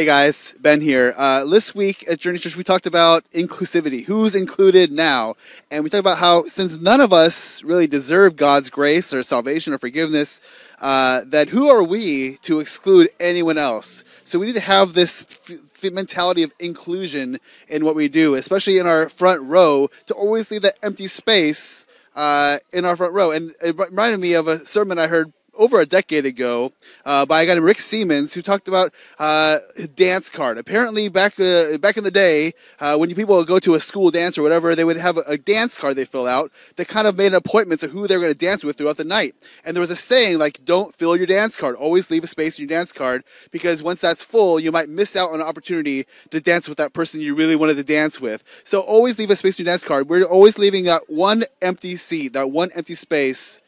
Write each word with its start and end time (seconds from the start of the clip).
Hey 0.00 0.06
guys, 0.06 0.56
Ben 0.58 0.80
here. 0.80 1.12
Uh, 1.14 1.44
this 1.44 1.74
week 1.74 2.06
at 2.08 2.18
Journey 2.18 2.38
Church, 2.38 2.56
we 2.56 2.64
talked 2.64 2.86
about 2.86 3.22
inclusivity. 3.32 4.06
Who's 4.06 4.34
included 4.34 4.90
now? 4.90 5.34
And 5.70 5.84
we 5.84 5.90
talked 5.90 6.00
about 6.00 6.16
how, 6.16 6.44
since 6.44 6.78
none 6.78 7.02
of 7.02 7.12
us 7.12 7.62
really 7.62 7.86
deserve 7.86 8.34
God's 8.34 8.70
grace 8.70 9.12
or 9.12 9.22
salvation 9.22 9.74
or 9.74 9.78
forgiveness, 9.78 10.40
uh, 10.80 11.20
that 11.26 11.50
who 11.50 11.68
are 11.68 11.82
we 11.82 12.38
to 12.40 12.60
exclude 12.60 13.10
anyone 13.20 13.58
else? 13.58 14.02
So 14.24 14.38
we 14.38 14.46
need 14.46 14.54
to 14.54 14.60
have 14.60 14.94
this 14.94 15.26
f- 15.50 15.92
mentality 15.92 16.44
of 16.44 16.54
inclusion 16.58 17.38
in 17.68 17.84
what 17.84 17.94
we 17.94 18.08
do, 18.08 18.36
especially 18.36 18.78
in 18.78 18.86
our 18.86 19.10
front 19.10 19.42
row, 19.42 19.88
to 20.06 20.14
always 20.14 20.50
leave 20.50 20.62
that 20.62 20.78
empty 20.82 21.08
space 21.08 21.86
uh, 22.16 22.56
in 22.72 22.86
our 22.86 22.96
front 22.96 23.12
row. 23.12 23.32
And 23.32 23.52
it 23.62 23.76
reminded 23.78 24.20
me 24.20 24.32
of 24.32 24.48
a 24.48 24.56
sermon 24.56 24.98
I 24.98 25.08
heard 25.08 25.34
over 25.60 25.78
a 25.78 25.86
decade 25.86 26.24
ago 26.24 26.72
uh, 27.04 27.26
by 27.26 27.42
a 27.42 27.46
guy 27.46 27.52
named 27.52 27.64
Rick 27.64 27.80
Siemens 27.80 28.34
who 28.34 28.40
talked 28.40 28.66
about 28.66 28.92
uh, 29.18 29.58
dance 29.94 30.30
card. 30.30 30.56
Apparently, 30.56 31.08
back 31.10 31.38
uh, 31.38 31.76
back 31.78 31.98
in 31.98 32.02
the 32.02 32.10
day, 32.10 32.52
uh, 32.80 32.96
when 32.96 33.14
people 33.14 33.36
would 33.36 33.46
go 33.46 33.58
to 33.60 33.74
a 33.74 33.80
school 33.80 34.10
dance 34.10 34.38
or 34.38 34.42
whatever, 34.42 34.74
they 34.74 34.84
would 34.84 34.96
have 34.96 35.18
a, 35.18 35.22
a 35.26 35.36
dance 35.36 35.76
card 35.76 35.94
they 35.96 36.06
fill 36.06 36.26
out 36.26 36.50
that 36.76 36.88
kind 36.88 37.06
of 37.06 37.16
made 37.16 37.28
an 37.28 37.34
appointment 37.34 37.80
to 37.82 37.88
who 37.88 38.06
they're 38.06 38.18
going 38.18 38.32
to 38.32 38.46
dance 38.46 38.64
with 38.64 38.78
throughout 38.78 38.96
the 38.96 39.04
night. 39.04 39.34
And 39.64 39.76
there 39.76 39.82
was 39.82 39.90
a 39.90 39.96
saying 39.96 40.38
like, 40.38 40.64
"Don't 40.64 40.94
fill 40.94 41.14
your 41.14 41.26
dance 41.26 41.58
card. 41.58 41.76
Always 41.76 42.10
leave 42.10 42.24
a 42.24 42.26
space 42.26 42.58
in 42.58 42.62
your 42.62 42.78
dance 42.78 42.90
card 42.90 43.22
because 43.50 43.82
once 43.82 44.00
that's 44.00 44.24
full, 44.24 44.58
you 44.58 44.72
might 44.72 44.88
miss 44.88 45.14
out 45.14 45.28
on 45.28 45.40
an 45.42 45.46
opportunity 45.46 46.06
to 46.30 46.40
dance 46.40 46.68
with 46.68 46.78
that 46.78 46.94
person 46.94 47.20
you 47.20 47.34
really 47.34 47.56
wanted 47.56 47.76
to 47.76 47.84
dance 47.84 48.18
with. 48.18 48.42
So 48.64 48.80
always 48.80 49.18
leave 49.18 49.30
a 49.30 49.36
space 49.36 49.60
in 49.60 49.66
your 49.66 49.72
dance 49.72 49.84
card. 49.84 50.08
We're 50.08 50.24
always 50.24 50.58
leaving 50.58 50.84
that 50.84 51.10
one 51.10 51.44
empty 51.60 51.96
seat, 51.96 52.32
that 52.32 52.50
one 52.50 52.70
empty 52.74 52.94
space." 52.94 53.60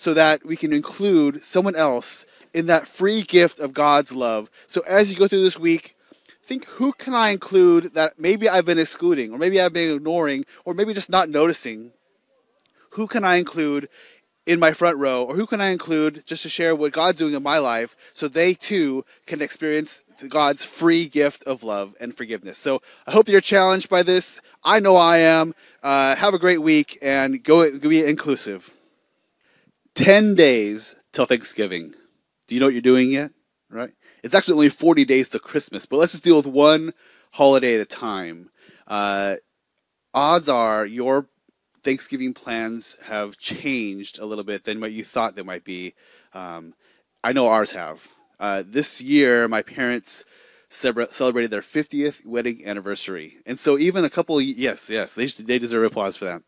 So 0.00 0.14
that 0.14 0.46
we 0.46 0.56
can 0.56 0.72
include 0.72 1.42
someone 1.42 1.76
else 1.76 2.24
in 2.54 2.64
that 2.64 2.88
free 2.88 3.20
gift 3.20 3.58
of 3.58 3.74
God's 3.74 4.14
love. 4.14 4.50
So 4.66 4.80
as 4.88 5.12
you 5.12 5.18
go 5.18 5.28
through 5.28 5.42
this 5.42 5.58
week, 5.58 5.94
think 6.42 6.64
who 6.64 6.92
can 6.94 7.14
I 7.14 7.28
include 7.28 7.92
that 7.92 8.18
maybe 8.18 8.48
I've 8.48 8.64
been 8.64 8.78
excluding, 8.78 9.30
or 9.30 9.36
maybe 9.36 9.60
I've 9.60 9.74
been 9.74 9.94
ignoring, 9.94 10.46
or 10.64 10.72
maybe 10.72 10.94
just 10.94 11.10
not 11.10 11.28
noticing? 11.28 11.92
Who 12.92 13.06
can 13.06 13.24
I 13.24 13.36
include 13.36 13.90
in 14.46 14.58
my 14.58 14.72
front 14.72 14.96
row, 14.96 15.22
or 15.22 15.36
who 15.36 15.44
can 15.44 15.60
I 15.60 15.68
include 15.68 16.24
just 16.24 16.44
to 16.44 16.48
share 16.48 16.74
what 16.74 16.92
God's 16.92 17.18
doing 17.18 17.34
in 17.34 17.42
my 17.42 17.58
life 17.58 17.94
so 18.14 18.26
they 18.26 18.54
too 18.54 19.04
can 19.26 19.42
experience 19.42 20.02
God's 20.30 20.64
free 20.64 21.10
gift 21.10 21.42
of 21.42 21.62
love 21.62 21.94
and 22.00 22.16
forgiveness? 22.16 22.56
So 22.56 22.80
I 23.06 23.10
hope 23.10 23.28
you're 23.28 23.42
challenged 23.42 23.90
by 23.90 24.02
this. 24.02 24.40
I 24.64 24.80
know 24.80 24.96
I 24.96 25.18
am. 25.18 25.54
Uh, 25.82 26.16
have 26.16 26.32
a 26.32 26.38
great 26.38 26.62
week 26.62 26.96
and 27.02 27.44
go, 27.44 27.70
go 27.78 27.90
be 27.90 28.02
inclusive. 28.02 28.72
10 29.94 30.34
days 30.34 30.96
till 31.12 31.26
Thanksgiving. 31.26 31.94
Do 32.46 32.54
you 32.54 32.60
know 32.60 32.66
what 32.66 32.74
you're 32.74 32.82
doing 32.82 33.10
yet? 33.10 33.32
Right? 33.68 33.92
It's 34.22 34.34
actually 34.34 34.54
only 34.54 34.68
40 34.68 35.04
days 35.04 35.28
to 35.30 35.38
Christmas, 35.38 35.86
but 35.86 35.98
let's 35.98 36.12
just 36.12 36.24
deal 36.24 36.36
with 36.36 36.46
one 36.46 36.92
holiday 37.32 37.74
at 37.74 37.80
a 37.80 37.84
time. 37.84 38.50
Uh, 38.86 39.36
odds 40.12 40.48
are 40.48 40.84
your 40.84 41.28
Thanksgiving 41.82 42.34
plans 42.34 42.96
have 43.04 43.38
changed 43.38 44.18
a 44.18 44.26
little 44.26 44.44
bit 44.44 44.64
than 44.64 44.80
what 44.80 44.92
you 44.92 45.04
thought 45.04 45.34
they 45.34 45.42
might 45.42 45.64
be. 45.64 45.94
Um, 46.34 46.74
I 47.24 47.32
know 47.32 47.48
ours 47.48 47.72
have. 47.72 48.08
Uh, 48.38 48.62
this 48.66 49.00
year, 49.00 49.48
my 49.48 49.62
parents 49.62 50.24
celebrated 50.68 51.50
their 51.50 51.60
50th 51.60 52.24
wedding 52.24 52.62
anniversary. 52.64 53.38
And 53.44 53.58
so 53.58 53.78
even 53.78 54.04
a 54.04 54.10
couple, 54.10 54.40
yes, 54.40 54.88
yes, 54.88 55.14
they, 55.14 55.26
they 55.26 55.58
deserve 55.58 55.84
applause 55.84 56.16
for 56.16 56.26
that. 56.26 56.42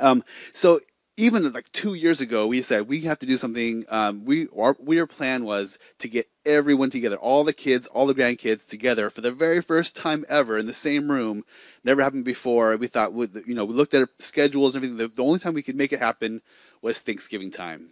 Um, 0.00 0.24
so 0.52 0.80
even 1.16 1.52
like 1.52 1.70
two 1.70 1.94
years 1.94 2.20
ago, 2.20 2.46
we 2.46 2.60
said 2.60 2.88
we 2.88 3.02
have 3.02 3.18
to 3.20 3.26
do 3.26 3.36
something. 3.36 3.84
Um, 3.88 4.24
we 4.24 4.48
our, 4.48 4.76
our 4.88 5.06
plan 5.06 5.44
was 5.44 5.78
to 5.98 6.08
get 6.08 6.28
everyone 6.44 6.90
together, 6.90 7.16
all 7.16 7.44
the 7.44 7.52
kids, 7.52 7.86
all 7.86 8.06
the 8.06 8.14
grandkids 8.14 8.68
together 8.68 9.10
for 9.10 9.20
the 9.20 9.30
very 9.30 9.62
first 9.62 9.94
time 9.94 10.24
ever 10.28 10.58
in 10.58 10.66
the 10.66 10.74
same 10.74 11.10
room. 11.10 11.44
Never 11.84 12.02
happened 12.02 12.24
before. 12.24 12.76
We 12.76 12.88
thought, 12.88 13.12
you 13.12 13.54
know, 13.54 13.64
we 13.64 13.74
looked 13.74 13.94
at 13.94 14.02
our 14.02 14.10
schedules 14.18 14.74
and 14.74 14.84
everything. 14.84 14.98
The, 14.98 15.14
the 15.14 15.24
only 15.24 15.38
time 15.38 15.54
we 15.54 15.62
could 15.62 15.76
make 15.76 15.92
it 15.92 16.00
happen 16.00 16.42
was 16.82 17.00
Thanksgiving 17.00 17.50
time, 17.50 17.90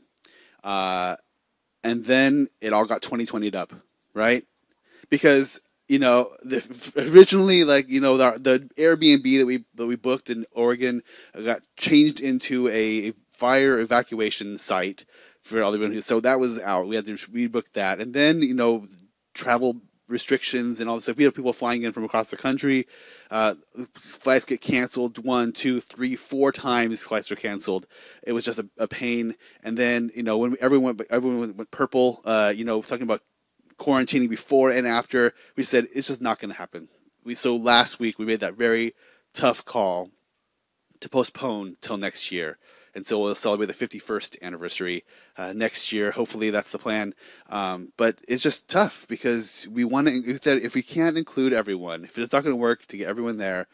uh, 0.65 1.17
and 1.85 2.05
then 2.05 2.49
it 2.61 2.73
all 2.73 2.87
got 2.87 3.03
2020'd 3.03 3.55
up, 3.55 3.73
right? 4.15 4.45
Because 5.09 5.61
you 5.93 5.99
know, 5.99 6.31
the, 6.43 7.11
originally 7.13 7.65
like 7.65 7.91
you 7.91 8.01
know 8.01 8.17
the, 8.17 8.39
the 8.41 8.71
Airbnb 8.83 9.39
that 9.39 9.45
we 9.45 9.65
that 9.75 9.87
we 9.87 9.95
booked 9.95 10.31
in 10.31 10.47
Oregon 10.53 11.03
got 11.45 11.61
changed 11.77 12.19
into 12.19 12.67
a 12.69 13.11
fire 13.31 13.79
evacuation 13.79 14.57
site 14.57 15.05
for 15.43 15.63
all 15.63 15.71
the 15.71 16.01
so 16.01 16.19
that 16.21 16.41
was 16.41 16.59
out. 16.59 16.89
We 16.89 16.97
had 16.97 17.05
to 17.05 17.17
rebook 17.17 17.73
that, 17.73 18.01
and 18.01 18.15
then 18.15 18.41
you 18.41 18.55
know 18.55 18.87
travel 19.35 19.83
restrictions 20.09 20.81
and 20.81 20.89
all 20.89 20.97
this 20.97 21.05
stuff. 21.05 21.19
We 21.19 21.25
had 21.25 21.35
people 21.35 21.53
flying 21.53 21.83
in 21.83 21.93
from 21.93 22.05
across 22.05 22.31
the 22.31 22.39
country. 22.39 22.87
Uh, 23.31 23.57
flights 23.95 24.47
get 24.47 24.63
canceled 24.63 25.23
one, 25.23 25.53
two, 25.53 25.81
three, 25.81 26.17
four 26.17 26.53
times. 26.53 27.03
Flights 27.03 27.29
were 27.29 27.37
canceled. 27.37 27.87
It 28.27 28.33
was 28.33 28.47
just 28.47 28.59
a, 28.59 28.67
a 28.79 28.89
pain. 28.89 29.35
And 29.63 29.77
then 29.77 30.11
you 30.15 30.23
know 30.23 30.39
when 30.39 30.57
everyone 30.59 30.99
everyone 31.11 31.41
went, 31.41 31.57
went 31.57 31.71
purple. 31.71 32.23
Uh, 32.25 32.51
you 32.57 32.65
know 32.65 32.81
talking 32.81 33.03
about 33.03 33.21
quarantining 33.83 34.31
before 34.31 34.71
and 34.71 34.87
after. 34.87 35.35
We 35.57 35.65
said 35.65 35.89
it's 35.95 36.09
just 36.09 36.23
not 36.23 36.39
going 36.39 36.53
to 36.53 36.59
happen. 36.59 36.89
We 37.25 37.35
so 37.35 37.57
last 37.57 37.99
week 37.99 38.19
we 38.19 38.25
made 38.25 38.41
that 38.41 38.55
very 38.55 38.95
tough 39.33 39.65
call 39.65 40.11
to 41.01 41.09
postpone 41.09 41.77
till 41.81 41.97
next 41.97 42.31
year. 42.31 42.59
And 42.95 43.07
so 43.07 43.19
we'll 43.19 43.35
celebrate 43.35 43.67
the 43.67 43.87
51st 43.87 44.43
anniversary 44.43 45.05
uh, 45.39 45.55
next 45.55 45.93
year. 45.93 46.11
Hopefully 46.11 46.51
that's 46.51 46.73
the 46.73 46.79
plan. 46.79 47.15
Um, 47.49 47.93
but 47.97 48.21
it's 48.29 48.43
just 48.43 48.69
tough 48.69 49.07
because 49.09 49.67
we 49.71 49.83
want 49.83 50.09
to, 50.09 50.13
if, 50.63 50.75
we 50.75 50.83
can't 50.83 51.17
include 51.17 51.55
everyone, 51.55 52.05
if 52.05 52.19
it's 52.19 52.33
not 52.35 52.45
going 52.45 52.53
to 52.53 52.61
work 52.61 52.85
to 52.87 52.99
get 52.99 53.09
everyone 53.09 53.39
there, 53.39 53.67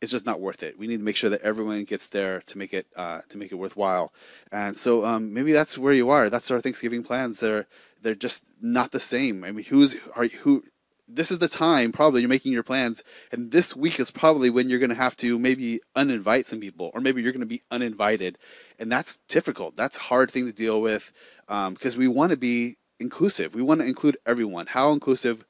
it's 0.00 0.12
just 0.12 0.26
not 0.26 0.40
worth 0.40 0.62
it. 0.62 0.78
We 0.78 0.88
need 0.88 0.98
to 0.98 1.04
make 1.04 1.16
sure 1.16 1.30
that 1.30 1.42
everyone 1.42 1.84
gets 1.84 2.08
there 2.08 2.40
to 2.42 2.58
make 2.58 2.72
it 2.72 2.86
uh, 2.96 3.20
to 3.30 3.38
make 3.38 3.50
it 3.50 3.56
worthwhile. 3.56 4.12
And 4.52 4.76
so 4.76 5.04
um, 5.04 5.34
maybe 5.34 5.52
that's 5.52 5.76
where 5.76 5.92
you 5.92 6.08
are. 6.10 6.30
That's 6.30 6.50
our 6.52 6.60
Thanksgiving 6.60 7.02
plans. 7.02 7.40
They're 7.40 7.66
they're 8.02 8.14
just 8.14 8.44
not 8.60 8.90
the 8.90 9.00
same. 9.00 9.44
I 9.44 9.52
mean, 9.52 9.64
who's 9.66 9.96
are 10.16 10.26
who? 10.26 10.64
This 11.10 11.30
is 11.30 11.38
the 11.38 11.48
time 11.48 11.90
probably 11.90 12.20
you're 12.20 12.28
making 12.28 12.52
your 12.52 12.62
plans, 12.62 13.02
and 13.32 13.50
this 13.50 13.74
week 13.74 13.98
is 13.98 14.10
probably 14.10 14.50
when 14.50 14.68
you're 14.68 14.78
going 14.78 14.90
to 14.90 14.94
have 14.96 15.16
to 15.16 15.38
maybe 15.38 15.80
uninvite 15.96 16.44
some 16.44 16.60
people, 16.60 16.90
or 16.92 17.00
maybe 17.00 17.22
you're 17.22 17.32
going 17.32 17.40
to 17.40 17.46
be 17.46 17.62
uninvited, 17.70 18.36
and 18.78 18.92
that's 18.92 19.16
difficult. 19.16 19.74
That's 19.74 19.96
a 19.96 20.02
hard 20.02 20.30
thing 20.30 20.44
to 20.44 20.52
deal 20.52 20.82
with 20.82 21.12
because 21.46 21.94
um, 21.94 21.98
we 21.98 22.08
want 22.08 22.32
to 22.32 22.36
be 22.36 22.76
inclusive. 23.00 23.54
We 23.54 23.62
want 23.62 23.80
to 23.80 23.86
include 23.86 24.18
everyone. 24.26 24.66
How 24.66 24.92
inclusive 24.92 25.46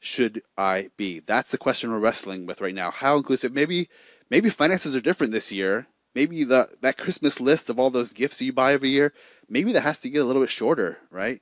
should 0.00 0.42
I 0.58 0.88
be? 0.96 1.20
That's 1.20 1.52
the 1.52 1.58
question 1.58 1.90
we're 1.90 1.98
wrestling 1.98 2.46
with 2.46 2.60
right 2.60 2.74
now. 2.74 2.90
How 2.90 3.16
inclusive? 3.16 3.52
Maybe 3.52 3.88
maybe 4.30 4.50
finances 4.50 4.96
are 4.96 5.00
different 5.00 5.32
this 5.32 5.52
year. 5.52 5.86
Maybe 6.14 6.44
the 6.44 6.68
that 6.80 6.98
Christmas 6.98 7.40
list 7.40 7.70
of 7.70 7.78
all 7.78 7.90
those 7.90 8.12
gifts 8.12 8.40
you 8.42 8.52
buy 8.52 8.72
every 8.72 8.88
year, 8.88 9.12
maybe 9.48 9.72
that 9.72 9.82
has 9.82 10.00
to 10.00 10.10
get 10.10 10.22
a 10.22 10.24
little 10.24 10.42
bit 10.42 10.50
shorter, 10.50 10.98
right? 11.10 11.40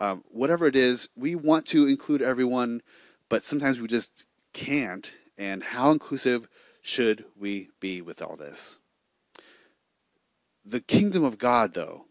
Um, 0.00 0.24
whatever 0.28 0.66
it 0.66 0.76
is, 0.76 1.08
we 1.16 1.34
want 1.34 1.66
to 1.66 1.86
include 1.86 2.22
everyone, 2.22 2.82
but 3.28 3.44
sometimes 3.44 3.80
we 3.80 3.88
just 3.88 4.26
can't. 4.52 5.16
And 5.38 5.62
how 5.62 5.90
inclusive 5.90 6.48
should 6.82 7.24
we 7.36 7.68
be 7.80 8.00
with 8.00 8.22
all 8.22 8.36
this? 8.36 8.80
The 10.64 10.80
kingdom 10.80 11.24
of 11.24 11.38
God, 11.38 11.74
though, 11.74 12.06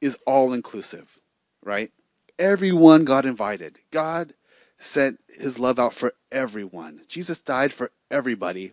is 0.00 0.18
all 0.26 0.52
inclusive, 0.52 1.20
right? 1.62 1.90
Everyone 2.38 3.04
got 3.04 3.26
invited. 3.26 3.78
God 3.90 4.34
sent 4.78 5.20
his 5.28 5.58
love 5.58 5.78
out 5.78 5.94
for 5.94 6.12
everyone. 6.30 7.02
Jesus 7.08 7.40
died 7.40 7.72
for 7.72 7.90
everybody. 8.10 8.72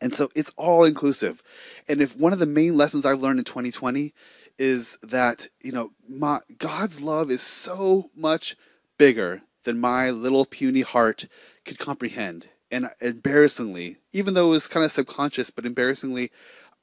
And 0.00 0.14
so 0.14 0.28
it's 0.34 0.52
all 0.56 0.84
inclusive. 0.84 1.42
And 1.88 2.00
if 2.00 2.16
one 2.16 2.32
of 2.32 2.38
the 2.38 2.46
main 2.46 2.76
lessons 2.76 3.04
I've 3.04 3.22
learned 3.22 3.38
in 3.38 3.44
2020 3.44 4.12
is 4.58 4.98
that 5.02 5.48
you 5.62 5.72
know 5.72 5.92
my 6.08 6.40
God's 6.58 7.00
love 7.00 7.30
is 7.30 7.42
so 7.42 8.10
much 8.16 8.56
bigger 8.98 9.42
than 9.64 9.78
my 9.78 10.10
little 10.10 10.46
puny 10.46 10.80
heart 10.80 11.28
could 11.64 11.78
comprehend. 11.78 12.48
And 12.70 12.90
embarrassingly, 13.00 13.98
even 14.12 14.34
though 14.34 14.48
it 14.48 14.50
was 14.50 14.68
kind 14.68 14.84
of 14.84 14.90
subconscious, 14.90 15.50
but 15.50 15.66
embarrassingly, 15.66 16.32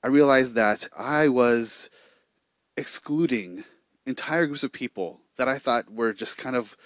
I 0.03 0.07
realized 0.07 0.55
that 0.55 0.87
I 0.97 1.27
was 1.27 1.89
excluding 2.77 3.63
entire 4.05 4.45
groups 4.45 4.63
of 4.63 4.71
people 4.71 5.21
that 5.37 5.49
I 5.49 5.57
thought 5.57 5.91
were 5.91 6.13
just 6.13 6.37
kind 6.37 6.55
of, 6.55 6.77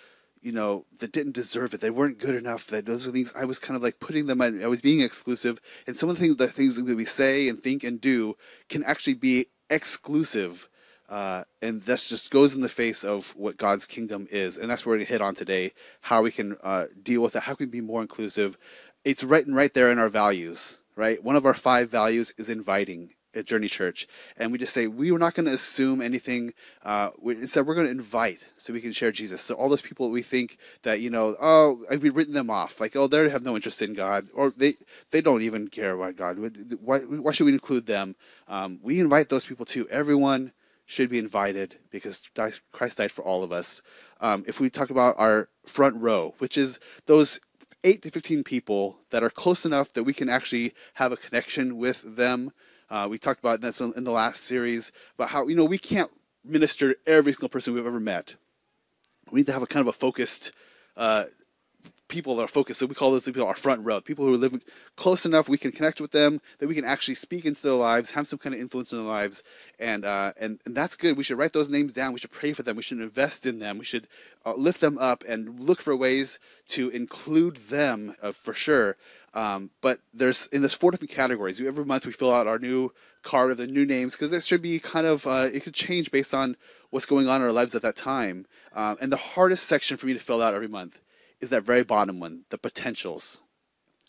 you 0.42 0.52
know, 0.52 0.86
that 1.00 1.12
didn't 1.12 1.36
deserve 1.36 1.74
it. 1.74 1.82
They 1.82 1.90
weren't 1.90 2.20
good 2.20 2.36
enough. 2.36 2.68
That 2.68 2.86
those 2.86 3.08
are 3.08 3.12
things 3.12 3.34
I 3.36 3.46
was 3.46 3.60
kind 3.60 3.76
of 3.76 3.84
like 3.84 4.00
putting 4.00 4.28
them. 4.28 4.42
I 4.42 4.68
was 4.68 4.82
being 4.82 5.02
exclusive, 5.02 5.60
and 5.86 5.96
some 5.96 6.10
of 6.10 6.18
the 6.18 6.22
things, 6.22 6.36
the 6.38 6.48
things 6.48 6.76
that 6.76 6.96
we 6.96 7.06
say 7.06 7.48
and 7.50 7.60
think 7.60 7.84
and 7.84 8.00
do 8.00 8.36
can 8.70 8.84
actually 8.84 9.16
be 9.16 9.48
exclusive 9.70 10.70
uh, 11.10 11.44
and 11.62 11.82
this 11.84 12.10
just 12.10 12.32
goes 12.32 12.54
in 12.54 12.62
the 12.62 12.70
face 12.70 13.04
of 13.04 13.34
what 13.36 13.58
God's 13.58 13.86
kingdom 13.86 14.28
is. 14.30 14.58
And 14.58 14.70
that's 14.70 14.86
where 14.86 14.98
to 14.98 15.06
hit 15.06 15.22
on 15.22 15.36
today 15.36 15.72
how 16.02 16.22
we 16.22 16.32
can 16.32 16.58
uh, 16.64 16.86
deal 17.02 17.22
with 17.22 17.36
it, 17.36 17.44
how 17.44 17.56
can 17.56 17.68
we 17.68 17.80
be 17.80 17.82
more 17.82 18.02
inclusive. 18.02 18.58
It's 19.06 19.24
written 19.24 19.54
right 19.54 19.74
there 19.74 19.90
in 19.90 20.00
our 20.00 20.10
values, 20.10 20.84
right? 20.96 21.24
One 21.24 21.38
of 21.38 21.46
our 21.46 21.54
five 21.54 21.90
values 21.90 22.34
is 22.38 22.50
inviting. 22.50 23.12
At 23.38 23.46
Journey 23.46 23.68
Church, 23.68 24.08
and 24.38 24.52
we 24.52 24.58
just 24.58 24.74
say 24.74 24.88
we 24.88 25.12
are 25.12 25.20
not 25.20 25.34
going 25.34 25.46
to 25.46 25.54
assume 25.54 26.02
anything. 26.02 26.54
Uh, 26.84 27.12
we, 27.20 27.36
instead, 27.36 27.66
we're 27.66 27.76
going 27.76 27.88
to 27.88 27.92
invite 27.92 28.48
so 28.56 28.74
we 28.74 28.82
can 28.82 28.92
share 28.92 29.12
Jesus. 29.12 29.42
So 29.42 29.56
all 29.56 29.70
those 29.70 29.82
people 29.82 30.10
we 30.10 30.22
think 30.22 30.58
that 30.84 31.00
you 31.00 31.10
know, 31.10 31.36
oh, 31.42 31.86
we've 32.02 32.16
written 32.16 32.34
them 32.34 32.50
off, 32.50 32.80
like 32.80 32.96
oh, 32.96 33.08
they 33.08 33.30
have 33.30 33.44
no 33.44 33.56
interest 33.56 33.82
in 33.82 33.94
God, 33.94 34.28
or 34.34 34.52
they 34.56 34.74
they 35.12 35.22
don't 35.22 35.42
even 35.42 35.68
care 35.68 35.94
about 35.94 36.16
God. 36.16 36.38
Why, 36.82 37.00
why 37.00 37.32
should 37.32 37.46
we 37.46 37.54
include 37.54 37.86
them? 37.86 38.16
Um, 38.48 38.80
we 38.82 39.00
invite 39.00 39.30
those 39.30 39.46
people 39.46 39.66
too. 39.66 39.88
Everyone 39.90 40.52
should 40.86 41.10
be 41.10 41.20
invited 41.20 41.76
because 41.92 42.30
Christ 42.72 42.98
died 42.98 43.12
for 43.12 43.22
all 43.22 43.44
of 43.44 43.52
us. 43.52 43.82
Um, 44.22 44.46
if 44.48 44.60
we 44.60 44.70
talk 44.70 44.90
about 44.90 45.16
our 45.18 45.50
front 45.66 45.98
row, 45.98 46.34
which 46.40 46.58
is 46.58 46.80
those 47.08 47.42
8 47.84 48.02
to 48.04 48.12
15 48.12 48.44
people 48.44 49.00
that 49.12 49.24
are 49.24 49.30
close 49.30 49.66
enough 49.66 49.94
that 49.94 50.04
we 50.04 50.14
can 50.14 50.30
actually 50.30 50.74
have 50.96 51.12
a 51.12 51.18
connection 51.18 51.78
with 51.78 52.16
them. 52.16 52.52
Uh, 52.90 53.08
we 53.10 53.18
talked 53.18 53.40
about 53.40 53.62
that 53.62 53.80
in 53.82 54.04
the 54.04 54.12
last 54.12 54.44
series 54.44 54.92
about 55.16 55.30
how, 55.30 55.48
you 55.48 55.56
know, 55.56 55.66
we 55.66 55.78
can't 55.78 56.12
minister 56.44 56.94
to 56.94 57.00
every 57.06 57.34
single 57.34 57.50
person 57.50 57.74
we've 57.74 57.86
ever 57.86 58.00
met. 58.00 58.36
We 59.30 59.40
need 59.40 59.48
to 59.48 59.54
have 59.54 59.62
a 59.62 59.68
kind 59.68 59.82
of 59.82 59.88
a 59.88 59.94
focused 59.94 60.54
uh, 60.96 61.26
people 62.08 62.36
that 62.36 62.44
are 62.44 62.48
focused. 62.48 62.80
So 62.80 62.86
we 62.86 62.96
call 62.96 63.12
those 63.12 63.26
people 63.26 63.46
our 63.46 63.56
front 63.56 63.86
row, 63.86 64.02
people 64.02 64.26
who 64.26 64.34
are 64.34 64.38
living 64.38 64.62
close 64.96 65.26
enough 65.26 65.50
we 65.50 65.58
can 65.58 65.72
connect 65.72 66.00
with 66.00 66.12
them, 66.12 66.42
that 66.60 66.68
we 66.68 66.76
can 66.76 66.86
actually 66.86 67.16
speak 67.16 67.46
into 67.46 67.62
their 67.62 67.74
lives, 67.74 68.12
have 68.12 68.28
some 68.28 68.40
kind 68.40 68.56
of 68.56 68.62
influence 68.62 68.92
in 68.92 69.00
their 69.00 69.08
lives, 69.08 69.44
and 69.80 70.06
uh, 70.06 70.34
and 70.40 70.60
and 70.66 70.76
that's 70.76 70.96
good. 70.96 71.18
We 71.18 71.24
should 71.24 71.38
write 71.38 71.54
those 71.54 71.70
names 71.70 71.94
down. 71.94 72.14
We 72.14 72.20
should 72.20 72.32
pray 72.32 72.54
for 72.54 72.64
them. 72.64 72.76
We 72.76 72.84
should 72.84 73.00
invest 73.00 73.46
in 73.46 73.60
them. 73.60 73.78
We 73.78 73.86
should 73.86 74.08
uh, 74.46 74.56
lift 74.56 74.82
them 74.82 74.98
up 74.98 75.24
and 75.28 75.60
look 75.60 75.82
for 75.82 75.96
ways 75.96 76.40
to 76.70 76.90
include 76.90 77.58
them 77.58 78.16
uh, 78.22 78.32
for 78.32 78.54
sure. 78.54 78.98
Um, 79.34 79.72
but 79.82 80.00
there's 80.14 80.48
in 80.48 80.62
there's 80.62 80.74
four 80.74 80.92
different 80.92 81.12
categories. 81.12 81.62
Every 81.62 81.86
month 81.86 82.06
we 82.06 82.12
fill 82.12 82.34
out 82.34 82.48
our 82.48 82.60
new 82.60 82.92
card 83.24 83.52
of 83.52 83.58
the 83.58 83.68
new 83.68 83.86
names 83.86 84.16
because 84.16 84.32
it 84.32 84.44
should 84.44 84.62
be 84.62 84.80
kind 84.80 85.06
of 85.06 85.28
uh, 85.28 85.50
it 85.54 85.64
could 85.64 85.74
change 85.74 86.12
based 86.12 86.34
on 86.34 86.56
what's 86.90 87.06
going 87.06 87.28
on 87.28 87.42
in 87.42 87.48
our 87.48 87.54
lives 87.54 87.76
at 87.76 87.82
that 87.82 87.96
time. 87.96 88.46
Um, 88.74 88.98
and 89.02 89.12
the 89.12 89.18
hardest 89.18 89.66
section 89.66 89.98
for 89.98 90.06
me 90.06 90.14
to 90.14 90.20
fill 90.20 90.42
out 90.42 90.54
every 90.54 90.68
month 90.68 91.02
is 91.42 91.50
that 91.50 91.64
very 91.64 91.84
bottom 91.84 92.20
one, 92.20 92.44
the 92.50 92.58
potentials. 92.58 93.42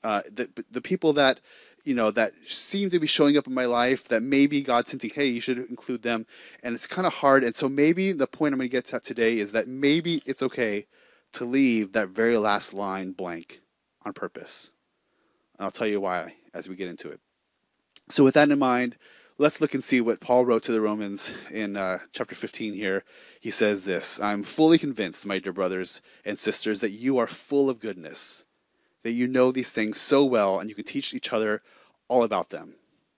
Uh, 0.04 0.22
the 0.30 0.48
the 0.70 0.80
people 0.80 1.12
that 1.12 1.40
you 1.84 1.94
know 1.94 2.10
that 2.10 2.32
seem 2.46 2.90
to 2.90 3.00
be 3.00 3.06
showing 3.06 3.36
up 3.36 3.46
in 3.46 3.54
my 3.54 3.64
life 3.64 4.06
that 4.08 4.22
maybe 4.22 4.62
God's 4.62 4.90
hinting, 4.90 5.10
hey, 5.10 5.26
you 5.26 5.40
should 5.40 5.58
include 5.58 6.02
them, 6.02 6.26
and 6.62 6.75
it's 6.75 6.86
kind 6.86 7.06
of 7.06 7.14
hard. 7.14 7.42
And 7.42 7.54
so 7.54 7.69
maybe 7.69 8.12
the 8.12 8.26
point 8.26 8.52
I'm 8.52 8.58
going 8.58 8.69
to 8.69 8.72
get 8.72 8.84
to 8.86 9.00
today 9.00 9.38
is 9.38 9.52
that 9.52 9.66
maybe 9.66 10.22
it's 10.25 10.42
okay 10.42 10.86
to 11.32 11.44
leave 11.44 11.92
that 11.92 12.08
very 12.08 12.38
last 12.38 12.72
line 12.72 13.12
blank 13.12 13.60
on 14.04 14.12
purpose, 14.12 14.75
and 15.58 15.64
I'll 15.64 15.72
tell 15.72 15.86
you 15.86 16.00
why 16.00 16.34
as 16.54 16.69
we 16.69 16.76
get 16.76 16.88
into 16.88 17.10
it. 17.10 17.20
So 18.08 18.25
with 18.25 18.34
that 18.34 18.50
in 18.50 18.58
mind, 18.58 18.96
let's 19.38 19.61
look 19.61 19.73
and 19.73 19.85
see 19.85 20.00
what 20.00 20.20
Paul 20.20 20.44
wrote 20.44 20.64
to 20.64 20.73
the 20.73 20.81
Romans 20.81 21.32
in 21.50 21.76
uh, 21.76 22.00
chapter 22.12 22.35
15 22.35 22.75
here. 22.75 23.05
He 23.40 23.50
says 23.50 23.85
this 23.85 24.20
I'm 24.20 24.43
fully 24.43 24.79
convinced, 24.79 25.25
my 25.26 25.38
dear 25.38 25.52
brothers 25.52 26.02
and 26.25 26.38
sisters, 26.38 26.81
that 26.81 26.90
you 26.90 27.19
are 27.19 27.29
full 27.29 27.70
of 27.70 27.81
goodness, 27.81 28.46
that 29.05 29.12
you 29.12 29.29
know 29.29 29.52
these 29.52 29.73
things 29.73 30.00
so 30.00 30.25
well, 30.25 30.58
and 30.58 30.69
you 30.69 30.75
can 30.75 30.85
teach 30.85 31.14
each 31.14 31.32
other 31.32 31.62
all 32.08 32.25
about 32.25 32.50
them. 32.50 32.75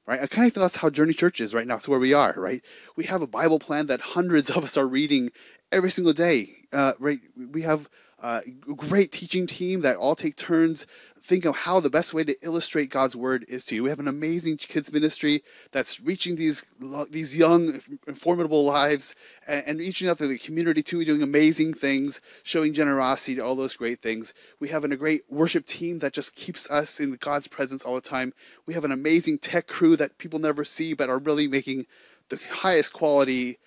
Right? 0.06 0.20
I 0.20 0.26
kind 0.26 0.46
of 0.46 0.52
feel 0.52 0.62
that's 0.62 0.76
how 0.76 0.90
Journey 0.90 1.12
Church 1.12 1.40
is 1.40 1.54
right 1.54 1.66
now. 1.66 1.76
It's 1.76 1.88
where 1.88 1.98
we 1.98 2.12
are, 2.12 2.34
right? 2.36 2.62
We 2.96 3.04
have 3.04 3.22
a 3.22 3.26
Bible 3.26 3.58
plan 3.58 3.86
that 3.86 4.00
hundreds 4.00 4.50
of 4.50 4.64
us 4.64 4.76
are 4.76 4.86
reading 4.86 5.30
every 5.72 5.90
single 5.90 6.12
day. 6.12 6.56
Uh, 6.72 6.92
right? 6.98 7.20
We 7.36 7.62
have 7.62 7.88
uh, 8.20 8.40
great 8.76 9.12
teaching 9.12 9.46
team 9.46 9.80
that 9.80 9.96
all 9.96 10.14
take 10.14 10.36
turns 10.36 10.86
think 11.22 11.44
of 11.44 11.58
how 11.58 11.80
the 11.80 11.90
best 11.90 12.14
way 12.14 12.24
to 12.24 12.36
illustrate 12.42 12.90
God's 12.90 13.14
word 13.14 13.44
is 13.48 13.64
to 13.66 13.74
you. 13.74 13.84
We 13.84 13.90
have 13.90 13.98
an 13.98 14.08
amazing 14.08 14.56
kids 14.56 14.92
ministry 14.92 15.42
that's 15.70 16.00
reaching 16.00 16.36
these 16.36 16.74
these 17.10 17.36
young, 17.36 17.80
formidable 18.14 18.64
lives 18.64 19.14
and, 19.46 19.64
and 19.66 19.78
reaching 19.78 20.08
out 20.08 20.18
to 20.18 20.26
the 20.26 20.38
community 20.38 20.82
too, 20.82 21.04
doing 21.04 21.22
amazing 21.22 21.74
things, 21.74 22.20
showing 22.42 22.72
generosity 22.72 23.36
to 23.36 23.42
all 23.42 23.54
those 23.54 23.76
great 23.76 24.00
things. 24.00 24.32
We 24.58 24.68
have 24.68 24.84
a 24.84 24.96
great 24.96 25.22
worship 25.28 25.66
team 25.66 25.98
that 25.98 26.12
just 26.12 26.34
keeps 26.34 26.70
us 26.70 27.00
in 27.00 27.12
God's 27.12 27.48
presence 27.48 27.84
all 27.84 27.94
the 27.94 28.00
time. 28.00 28.32
We 28.66 28.74
have 28.74 28.84
an 28.84 28.92
amazing 28.92 29.38
tech 29.38 29.66
crew 29.66 29.96
that 29.96 30.18
people 30.18 30.38
never 30.38 30.64
see 30.64 30.94
but 30.94 31.10
are 31.10 31.18
really 31.18 31.48
making 31.48 31.86
the 32.28 32.40
highest 32.50 32.92
quality 32.92 33.58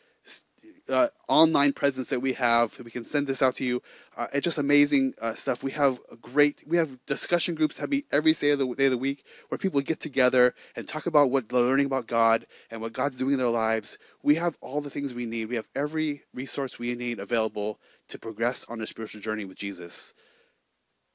uh, 0.89 1.07
online 1.27 1.73
presence 1.73 2.09
that 2.09 2.19
we 2.19 2.33
have. 2.33 2.79
We 2.79 2.91
can 2.91 3.05
send 3.05 3.27
this 3.27 3.41
out 3.41 3.55
to 3.55 3.65
you. 3.65 3.81
Uh, 4.17 4.27
it's 4.33 4.43
just 4.43 4.57
amazing 4.57 5.13
uh, 5.21 5.35
stuff. 5.35 5.63
We 5.63 5.71
have 5.71 5.99
a 6.11 6.15
great, 6.15 6.63
we 6.67 6.77
have 6.77 7.03
discussion 7.05 7.55
groups 7.55 7.81
meet 7.87 8.05
every 8.11 8.33
day 8.33 8.51
of, 8.51 8.59
the, 8.59 8.75
day 8.75 8.85
of 8.85 8.91
the 8.91 8.97
week 8.97 9.23
where 9.49 9.57
people 9.57 9.81
get 9.81 9.99
together 9.99 10.53
and 10.75 10.87
talk 10.87 11.05
about 11.05 11.31
what 11.31 11.49
they're 11.49 11.61
learning 11.61 11.85
about 11.85 12.07
God 12.07 12.45
and 12.69 12.81
what 12.81 12.93
God's 12.93 13.17
doing 13.17 13.33
in 13.33 13.39
their 13.39 13.47
lives. 13.47 13.97
We 14.21 14.35
have 14.35 14.57
all 14.61 14.81
the 14.81 14.89
things 14.89 15.13
we 15.13 15.25
need. 15.25 15.49
We 15.49 15.55
have 15.55 15.69
every 15.75 16.23
resource 16.33 16.79
we 16.79 16.95
need 16.95 17.19
available 17.19 17.79
to 18.09 18.19
progress 18.19 18.65
on 18.69 18.81
a 18.81 18.87
spiritual 18.87 19.21
journey 19.21 19.45
with 19.45 19.57
Jesus. 19.57 20.13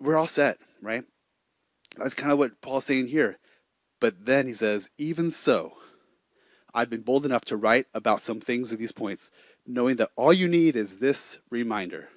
We're 0.01 0.17
all 0.17 0.27
set, 0.27 0.59
right? 0.81 1.05
That's 1.97 2.15
kind 2.15 2.33
of 2.33 2.39
what 2.39 2.61
Paul's 2.61 2.85
saying 2.85 3.09
here. 3.09 3.39
But 4.01 4.27
then 4.27 4.47
he 4.47 4.53
says, 4.53 4.91
even 4.97 5.31
so, 5.31 5.75
I've 6.75 6.91
been 6.91 7.03
bold 7.03 7.25
enough 7.25 7.45
to 7.47 7.57
write 7.57 7.87
about 7.95 8.23
some 8.23 8.41
things 8.41 8.73
at 8.73 8.79
these 8.79 8.93
points 8.93 9.31
knowing 9.69 9.97
that 9.97 10.11
all 10.17 10.33
you 10.33 10.49
need 10.49 10.75
is 10.75 10.99
this 10.99 11.39
reminder. 11.51 12.09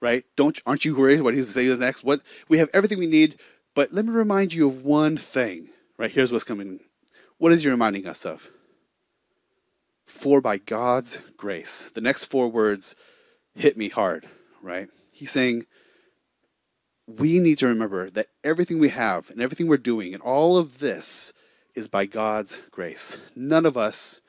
Right? 0.00 0.24
Don't 0.36 0.60
aren't 0.64 0.84
you 0.84 0.94
worried 0.94 1.22
what 1.22 1.34
he's 1.34 1.52
saying 1.52 1.78
next? 1.80 2.04
What 2.04 2.20
we 2.48 2.58
have 2.58 2.70
everything 2.72 2.98
we 2.98 3.06
need, 3.06 3.38
but 3.74 3.92
let 3.92 4.04
me 4.04 4.12
remind 4.12 4.54
you 4.54 4.68
of 4.68 4.84
one 4.84 5.16
thing. 5.16 5.70
Right? 5.98 6.10
Here's 6.10 6.32
what's 6.32 6.44
coming. 6.44 6.80
What 7.38 7.52
is 7.52 7.64
he 7.64 7.70
reminding 7.70 8.06
us 8.06 8.24
of? 8.24 8.50
For 10.04 10.40
by 10.40 10.58
God's 10.58 11.18
grace. 11.36 11.90
The 11.92 12.00
next 12.00 12.26
four 12.26 12.48
words 12.48 12.94
hit 13.54 13.76
me 13.76 13.88
hard, 13.88 14.28
right? 14.62 14.88
He's 15.12 15.32
saying 15.32 15.66
we 17.06 17.40
need 17.40 17.58
to 17.58 17.66
remember 17.66 18.10
that 18.10 18.26
everything 18.44 18.78
we 18.78 18.90
have 18.90 19.30
and 19.30 19.40
everything 19.40 19.66
we're 19.66 19.76
doing 19.76 20.12
and 20.12 20.22
all 20.22 20.56
of 20.56 20.78
this 20.78 21.32
is 21.74 21.88
by 21.88 22.06
God's 22.06 22.58
grace. 22.70 23.18
None 23.34 23.66
of 23.66 23.76
us 23.76 24.20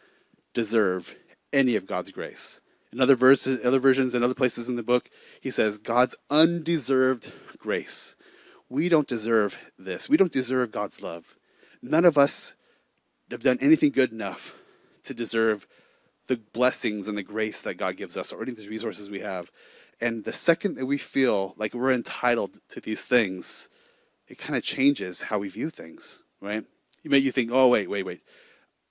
deserve 0.53 1.15
any 1.51 1.75
of 1.75 1.88
God's 1.88 2.11
grace. 2.11 2.61
In 2.91 3.01
other 3.01 3.15
verses, 3.15 3.63
other 3.65 3.79
versions, 3.79 4.13
and 4.13 4.23
other 4.23 4.33
places 4.33 4.69
in 4.69 4.75
the 4.75 4.83
book, 4.83 5.09
he 5.41 5.51
says 5.51 5.77
God's 5.77 6.15
undeserved 6.29 7.33
grace. 7.57 8.15
We 8.69 8.89
don't 8.89 9.07
deserve 9.07 9.59
this. 9.77 10.09
We 10.09 10.17
don't 10.17 10.31
deserve 10.31 10.71
God's 10.71 11.01
love. 11.01 11.35
None 11.81 12.05
of 12.05 12.17
us 12.17 12.55
have 13.29 13.44
done 13.44 13.57
anything 13.61 13.91
good 13.91 14.11
enough 14.11 14.55
to 15.03 15.13
deserve 15.13 15.67
the 16.27 16.38
blessings 16.38 17.07
and 17.07 17.17
the 17.17 17.23
grace 17.23 17.61
that 17.61 17.75
God 17.75 17.97
gives 17.97 18.17
us 18.17 18.31
or 18.31 18.41
any 18.41 18.51
of 18.51 18.57
the 18.57 18.67
resources 18.67 19.09
we 19.09 19.21
have. 19.21 19.51
And 20.00 20.25
the 20.25 20.33
second 20.33 20.75
that 20.75 20.85
we 20.85 20.97
feel 20.97 21.55
like 21.57 21.73
we're 21.73 21.91
entitled 21.91 22.59
to 22.69 22.79
these 22.79 23.05
things, 23.05 23.69
it 24.27 24.38
kind 24.38 24.55
of 24.55 24.63
changes 24.63 25.24
how 25.24 25.39
we 25.39 25.50
view 25.50 25.69
things, 25.69 26.24
right? 26.41 26.65
You 27.03 27.10
may 27.10 27.17
you 27.17 27.31
think, 27.31 27.51
oh 27.51 27.67
wait, 27.67 27.89
wait, 27.89 28.03
wait. 28.03 28.22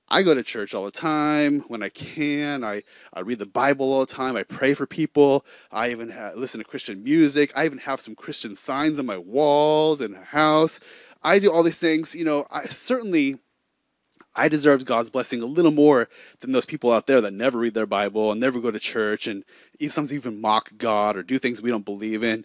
I 0.09 0.23
go 0.23 0.35
to 0.35 0.43
church 0.43 0.75
all 0.75 0.85
the 0.85 0.91
time 0.91 1.61
when 1.69 1.83
I 1.83 1.89
can. 1.89 2.63
I, 2.63 2.83
I 3.13 3.21
read 3.21 3.41
the 3.41 3.47
Bible 3.47 3.93
all 3.93 4.01
the 4.01 4.13
time. 4.13 4.37
I 4.37 4.45
pray 4.45 4.73
for 4.73 4.87
people. 4.87 5.45
I 5.73 5.91
even 5.91 6.15
listen 6.37 6.61
to 6.61 6.65
Christian 6.65 7.03
music. 7.03 7.53
I 7.57 7.65
even 7.65 7.79
have 7.79 8.01
some 8.01 8.15
Christian 8.15 8.55
signs 8.55 8.99
on 8.99 9.07
my 9.07 9.19
walls 9.19 9.99
the 9.99 10.15
house. 10.27 10.79
I 11.23 11.41
do 11.41 11.51
all 11.51 11.65
these 11.65 11.81
things. 11.81 12.15
You 12.15 12.25
know, 12.25 12.47
I 12.53 12.65
certainly 12.65 13.39
I 14.37 14.49
deserve 14.49 14.85
God's 14.85 15.11
blessing 15.11 15.43
a 15.43 15.47
little 15.47 15.73
more 15.73 16.09
than 16.41 16.53
those 16.53 16.67
people 16.67 16.93
out 16.93 17.07
there 17.07 17.21
that 17.23 17.33
never 17.33 17.59
read 17.59 17.75
their 17.75 17.87
Bible 17.87 18.31
and 18.31 18.41
never 18.41 18.61
go 18.61 18.71
to 18.71 18.79
church 18.79 19.27
and 19.27 19.45
sometimes 19.81 20.13
even 20.13 20.41
mock 20.41 20.77
God 20.77 21.17
or 21.17 21.23
do 21.23 21.39
things 21.39 21.63
we 21.63 21.71
don't 21.71 21.85
believe 21.85 22.23
in. 22.23 22.45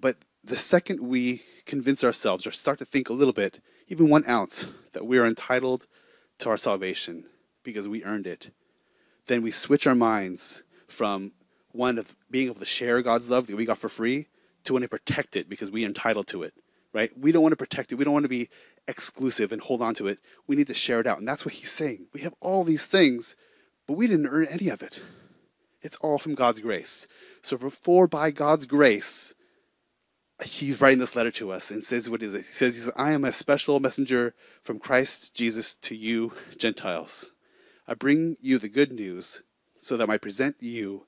But 0.00 0.16
the 0.42 0.56
second 0.56 1.00
we 1.00 1.42
convince 1.66 2.04
ourselves 2.04 2.46
or 2.46 2.52
start 2.52 2.78
to 2.78 2.84
think 2.84 3.10
a 3.10 3.12
little 3.12 3.34
bit, 3.34 3.60
even 3.88 4.08
one 4.08 4.26
ounce, 4.28 4.66
that 4.92 5.04
we 5.04 5.18
are 5.18 5.26
entitled 5.26 5.86
to 6.38 6.50
our 6.50 6.56
salvation 6.56 7.24
because 7.62 7.88
we 7.88 8.04
earned 8.04 8.26
it, 8.26 8.50
then 9.26 9.42
we 9.42 9.50
switch 9.50 9.86
our 9.86 9.94
minds 9.94 10.62
from 10.88 11.32
one 11.72 11.98
of 11.98 12.16
being 12.30 12.46
able 12.46 12.60
to 12.60 12.66
share 12.66 13.02
God's 13.02 13.30
love 13.30 13.46
that 13.46 13.56
we 13.56 13.64
got 13.64 13.78
for 13.78 13.88
free 13.88 14.28
to 14.64 14.72
want 14.72 14.82
to 14.82 14.88
protect 14.88 15.36
it 15.36 15.48
because 15.48 15.70
we 15.70 15.84
are 15.84 15.88
entitled 15.88 16.26
to 16.28 16.42
it, 16.42 16.54
right? 16.92 17.10
We 17.18 17.32
don't 17.32 17.42
want 17.42 17.52
to 17.52 17.56
protect 17.56 17.92
it. 17.92 17.96
We 17.96 18.04
don't 18.04 18.14
want 18.14 18.24
to 18.24 18.28
be 18.28 18.48
exclusive 18.88 19.52
and 19.52 19.60
hold 19.60 19.82
on 19.82 19.94
to 19.94 20.06
it. 20.06 20.18
We 20.46 20.56
need 20.56 20.66
to 20.68 20.74
share 20.74 21.00
it 21.00 21.06
out. 21.06 21.18
And 21.18 21.28
that's 21.28 21.44
what 21.44 21.54
he's 21.54 21.70
saying. 21.70 22.06
We 22.12 22.20
have 22.20 22.34
all 22.40 22.64
these 22.64 22.86
things, 22.86 23.36
but 23.86 23.94
we 23.94 24.06
didn't 24.06 24.28
earn 24.28 24.46
any 24.50 24.68
of 24.68 24.82
it. 24.82 25.02
It's 25.82 25.96
all 25.98 26.18
from 26.18 26.34
God's 26.34 26.60
grace. 26.60 27.06
So, 27.42 27.56
for 27.56 28.08
by 28.08 28.32
God's 28.32 28.66
grace, 28.66 29.34
he's 30.44 30.80
writing 30.80 30.98
this 30.98 31.16
letter 31.16 31.30
to 31.32 31.50
us 31.50 31.70
and 31.70 31.82
says 31.82 32.10
what 32.10 32.22
is 32.22 32.34
it? 32.34 32.38
He 32.38 32.44
says, 32.44 32.74
he 32.74 32.80
says, 32.80 32.92
I 32.96 33.12
am 33.12 33.24
a 33.24 33.32
special 33.32 33.80
messenger 33.80 34.34
from 34.62 34.78
Christ 34.78 35.34
Jesus 35.34 35.74
to 35.76 35.96
you 35.96 36.32
Gentiles. 36.58 37.32
I 37.88 37.94
bring 37.94 38.36
you 38.40 38.58
the 38.58 38.68
good 38.68 38.92
news 38.92 39.42
so 39.74 39.96
that 39.96 40.10
I 40.10 40.18
present 40.18 40.56
you 40.60 41.06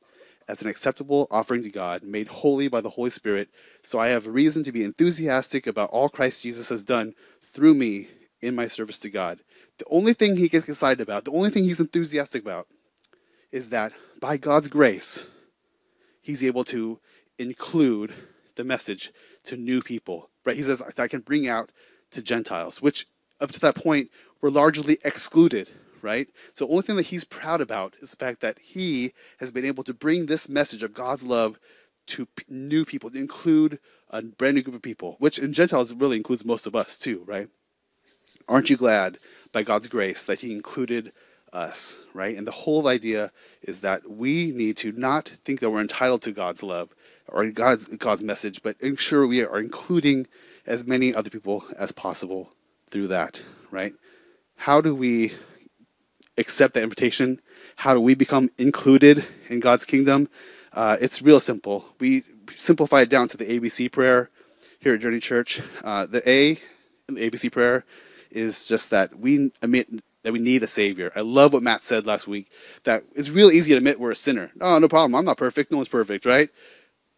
as 0.49 0.63
an 0.63 0.69
acceptable 0.69 1.27
offering 1.31 1.63
to 1.63 1.69
God, 1.69 2.03
made 2.03 2.29
holy 2.29 2.69
by 2.69 2.81
the 2.81 2.91
Holy 2.91 3.11
Spirit. 3.11 3.51
So 3.83 3.99
I 3.99 4.09
have 4.09 4.27
reason 4.27 4.63
to 4.65 4.73
be 4.73 4.83
enthusiastic 4.83 5.67
about 5.67 5.91
all 5.91 6.09
Christ 6.09 6.43
Jesus 6.43 6.71
has 6.71 6.85
done 6.85 7.15
through 7.43 7.75
me 7.75 8.09
in 8.41 8.55
my 8.55 8.67
service 8.67 8.99
to 9.01 9.11
God. 9.11 9.41
The 9.77 9.85
only 9.91 10.15
thing 10.15 10.37
he 10.37 10.49
gets 10.49 10.69
excited 10.69 11.03
about, 11.03 11.25
the 11.25 11.33
only 11.33 11.51
thing 11.51 11.65
he's 11.65 11.81
enthusiastic 11.81 12.43
about, 12.43 12.67
is 13.53 13.69
that 13.71 13.93
by 14.21 14.37
God's 14.37 14.69
grace, 14.69 15.27
he's 16.23 16.43
able 16.43 16.65
to 16.65 16.99
include 17.39 18.13
the 18.59 18.65
message 18.65 19.11
to 19.45 19.57
new 19.57 19.81
people. 19.81 20.29
Right? 20.45 20.57
He 20.57 20.63
says, 20.63 20.83
I 20.99 21.09
can 21.09 21.21
bring 21.21 21.49
out 21.49 21.71
to 22.11 22.21
Gentiles, 22.21 22.83
which 22.83 23.07
up 23.41 23.53
to 23.53 23.61
that 23.61 23.75
point 23.75 24.11
were 24.43 24.51
largely 24.51 24.99
excluded 25.03 25.71
right? 26.03 26.29
So 26.53 26.65
the 26.65 26.71
only 26.71 26.83
thing 26.83 26.97
that 26.97 27.07
he's 27.07 27.25
proud 27.25 27.61
about 27.61 27.95
is 28.01 28.11
the 28.11 28.17
fact 28.17 28.41
that 28.41 28.59
he 28.61 29.13
has 29.41 29.51
been 29.51 29.65
able 29.65 29.85
to 29.85 29.95
bring 29.95 30.27
this 30.27 30.49
message 30.49 30.83
of 30.83 30.95
God's 30.95 31.25
love 31.25 31.59
to 32.07 32.27
p- 32.27 32.45
new 32.49 32.85
people, 32.85 33.11
to 33.11 33.19
include 33.19 33.79
a 34.11 34.23
brand 34.23 34.57
new 34.57 34.63
group 34.63 34.77
of 34.77 34.83
people, 34.83 35.17
which 35.19 35.39
in 35.39 35.53
Gentiles 35.53 35.93
really 35.93 36.17
includes 36.17 36.45
most 36.45 36.67
of 36.67 36.75
us 36.75 36.97
too, 36.97 37.25
right? 37.27 37.49
Aren't 38.49 38.71
you 38.71 38.77
glad 38.77 39.19
by 39.53 39.63
God's 39.63 39.89
grace 39.89 40.25
that 40.25 40.41
he 40.41 40.53
included 40.53 41.13
us, 41.53 42.05
right? 42.15 42.37
And 42.37 42.47
the 42.47 42.53
whole 42.53 42.89
idea 42.89 43.31
is 43.63 43.81
that 43.81 44.11
we 44.11 44.53
need 44.53 44.77
to 44.79 44.93
not 44.93 45.29
think 45.29 45.61
that 45.61 45.71
we're 45.71 45.81
entitled 45.81 46.23
to 46.23 46.33
God's 46.33 46.63
love 46.63 46.95
or 47.29 47.51
God's 47.51 47.97
God's 47.97 48.23
message, 48.23 48.63
but 48.63 48.77
ensure 48.81 49.27
we 49.27 49.45
are 49.45 49.59
including 49.59 50.27
as 50.67 50.87
many 50.87 51.15
other 51.15 51.31
people 51.31 51.65
as 51.79 51.93
possible 51.93 52.53
through 52.89 53.09
that, 53.09 53.45
right? 53.71 53.95
How 54.57 54.81
do 54.81 54.95
we 54.95 55.33
accept 56.37 56.75
that 56.75 56.83
invitation? 56.83 57.41
How 57.77 57.95
do 57.95 58.01
we 58.01 58.15
become 58.15 58.51
included 58.59 59.25
in 59.49 59.61
God's 59.61 59.85
kingdom? 59.85 60.29
Uh, 60.73 60.97
it's 61.01 61.23
real 61.23 61.41
simple. 61.41 61.87
We 61.99 62.23
simplify 62.55 63.03
it 63.03 63.09
down 63.09 63.29
to 63.29 63.37
the 63.37 63.47
ABC 63.47 63.91
prayer 63.91 64.31
here 64.81 64.95
at 64.95 65.01
Journey 65.01 65.21
Church. 65.21 65.61
Uh, 65.83 66.07
the 66.07 66.29
A 66.29 66.59
in 67.09 67.15
the 67.15 67.31
ABC 67.31 67.51
prayer 67.51 67.85
is 68.31 68.67
just 68.67 68.91
that 68.91 69.19
we 69.19 69.53
admit 69.63 69.89
that 70.23 70.33
we 70.33 70.39
need 70.39 70.63
a 70.63 70.67
savior. 70.67 71.13
I 71.17 71.21
love 71.21 71.53
what 71.53 71.63
Matt 71.63 71.83
said 71.83 72.07
last 72.07 72.29
week. 72.29 72.51
That 72.85 73.05
it's 73.15 73.31
real 73.31 73.51
easy 73.51 73.73
to 73.73 73.79
admit 73.79 74.01
we're 74.01 74.11
a 74.11 74.17
sinner. 74.17 74.51
Oh, 74.61 74.79
no 74.79 74.89
problem. 74.89 75.15
I'm 75.15 75.25
not 75.25 75.39
perfect. 75.39 75.71
No 75.71 75.79
one's 75.79 75.89
perfect, 75.89 76.27
right? 76.27 76.51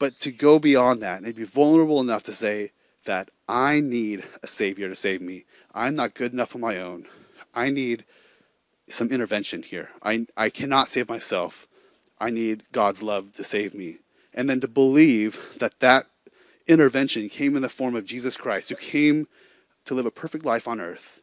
But 0.00 0.18
to 0.20 0.32
go 0.32 0.58
beyond 0.58 1.00
that 1.02 1.22
and 1.22 1.34
be 1.34 1.44
vulnerable 1.44 2.00
enough 2.00 2.24
to 2.24 2.32
say 2.32 2.72
that 3.04 3.30
I 3.46 3.78
need 3.78 4.24
a 4.42 4.48
savior 4.48 4.88
to 4.88 4.96
save 4.96 5.20
me. 5.20 5.44
I'm 5.74 5.94
not 5.94 6.14
good 6.14 6.32
enough 6.32 6.56
on 6.56 6.60
my 6.60 6.78
own. 6.78 7.06
I 7.54 7.70
need 7.70 8.04
some 8.88 9.10
intervention 9.10 9.62
here. 9.62 9.90
I, 10.02 10.26
I 10.36 10.50
cannot 10.50 10.88
save 10.88 11.08
myself. 11.08 11.68
I 12.18 12.30
need 12.30 12.64
God's 12.72 13.02
love 13.02 13.32
to 13.32 13.44
save 13.44 13.74
me. 13.74 13.98
And 14.34 14.48
then 14.48 14.60
to 14.60 14.68
believe 14.68 15.56
that 15.58 15.80
that 15.80 16.06
intervention 16.66 17.28
came 17.28 17.54
in 17.54 17.62
the 17.62 17.68
form 17.68 17.94
of 17.94 18.06
Jesus 18.06 18.36
Christ, 18.36 18.70
who 18.70 18.76
came 18.76 19.28
to 19.84 19.94
live 19.94 20.06
a 20.06 20.10
perfect 20.10 20.44
life 20.44 20.66
on 20.66 20.80
earth, 20.80 21.22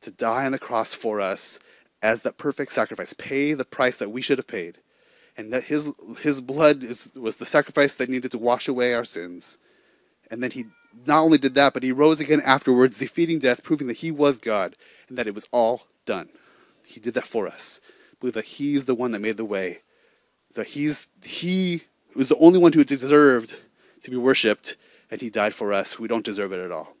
to 0.00 0.10
die 0.10 0.46
on 0.46 0.52
the 0.52 0.58
cross 0.58 0.94
for 0.94 1.20
us 1.20 1.60
as 2.02 2.22
that 2.22 2.38
perfect 2.38 2.72
sacrifice, 2.72 3.12
pay 3.12 3.54
the 3.54 3.64
price 3.64 3.98
that 3.98 4.10
we 4.10 4.22
should 4.22 4.38
have 4.38 4.46
paid, 4.48 4.78
and 5.36 5.52
that 5.52 5.64
his 5.64 5.92
his 6.20 6.40
blood 6.40 6.82
is, 6.82 7.10
was 7.14 7.36
the 7.36 7.46
sacrifice 7.46 7.96
that 7.96 8.08
needed 8.08 8.30
to 8.30 8.38
wash 8.38 8.68
away 8.68 8.94
our 8.94 9.04
sins. 9.04 9.58
And 10.30 10.42
then 10.42 10.50
he 10.50 10.64
not 11.06 11.22
only 11.22 11.38
did 11.38 11.54
that, 11.54 11.74
but 11.74 11.82
he 11.82 11.92
rose 11.92 12.20
again 12.20 12.40
afterwards, 12.44 12.98
defeating 12.98 13.38
death, 13.38 13.62
proving 13.62 13.86
that 13.86 13.98
he 13.98 14.10
was 14.10 14.38
God 14.38 14.74
and 15.08 15.16
that 15.18 15.26
it 15.26 15.34
was 15.34 15.48
all 15.52 15.82
done. 16.04 16.28
He 16.84 17.00
did 17.00 17.14
that 17.14 17.26
for 17.26 17.46
us. 17.46 17.80
Believe 18.20 18.34
that 18.34 18.44
He's 18.44 18.86
the 18.86 18.94
one 18.94 19.12
that 19.12 19.20
made 19.20 19.36
the 19.36 19.44
way. 19.44 19.82
That 20.54 20.68
He's 20.68 21.08
He 21.22 21.82
was 22.14 22.28
the 22.28 22.38
only 22.38 22.58
one 22.58 22.72
who 22.72 22.84
deserved 22.84 23.56
to 24.02 24.10
be 24.10 24.16
worshipped, 24.16 24.76
and 25.10 25.20
He 25.20 25.28
died 25.28 25.54
for 25.54 25.72
us. 25.72 25.98
We 25.98 26.08
don't 26.08 26.24
deserve 26.24 26.52
it 26.52 26.64
at 26.64 26.72
all. 26.72 26.94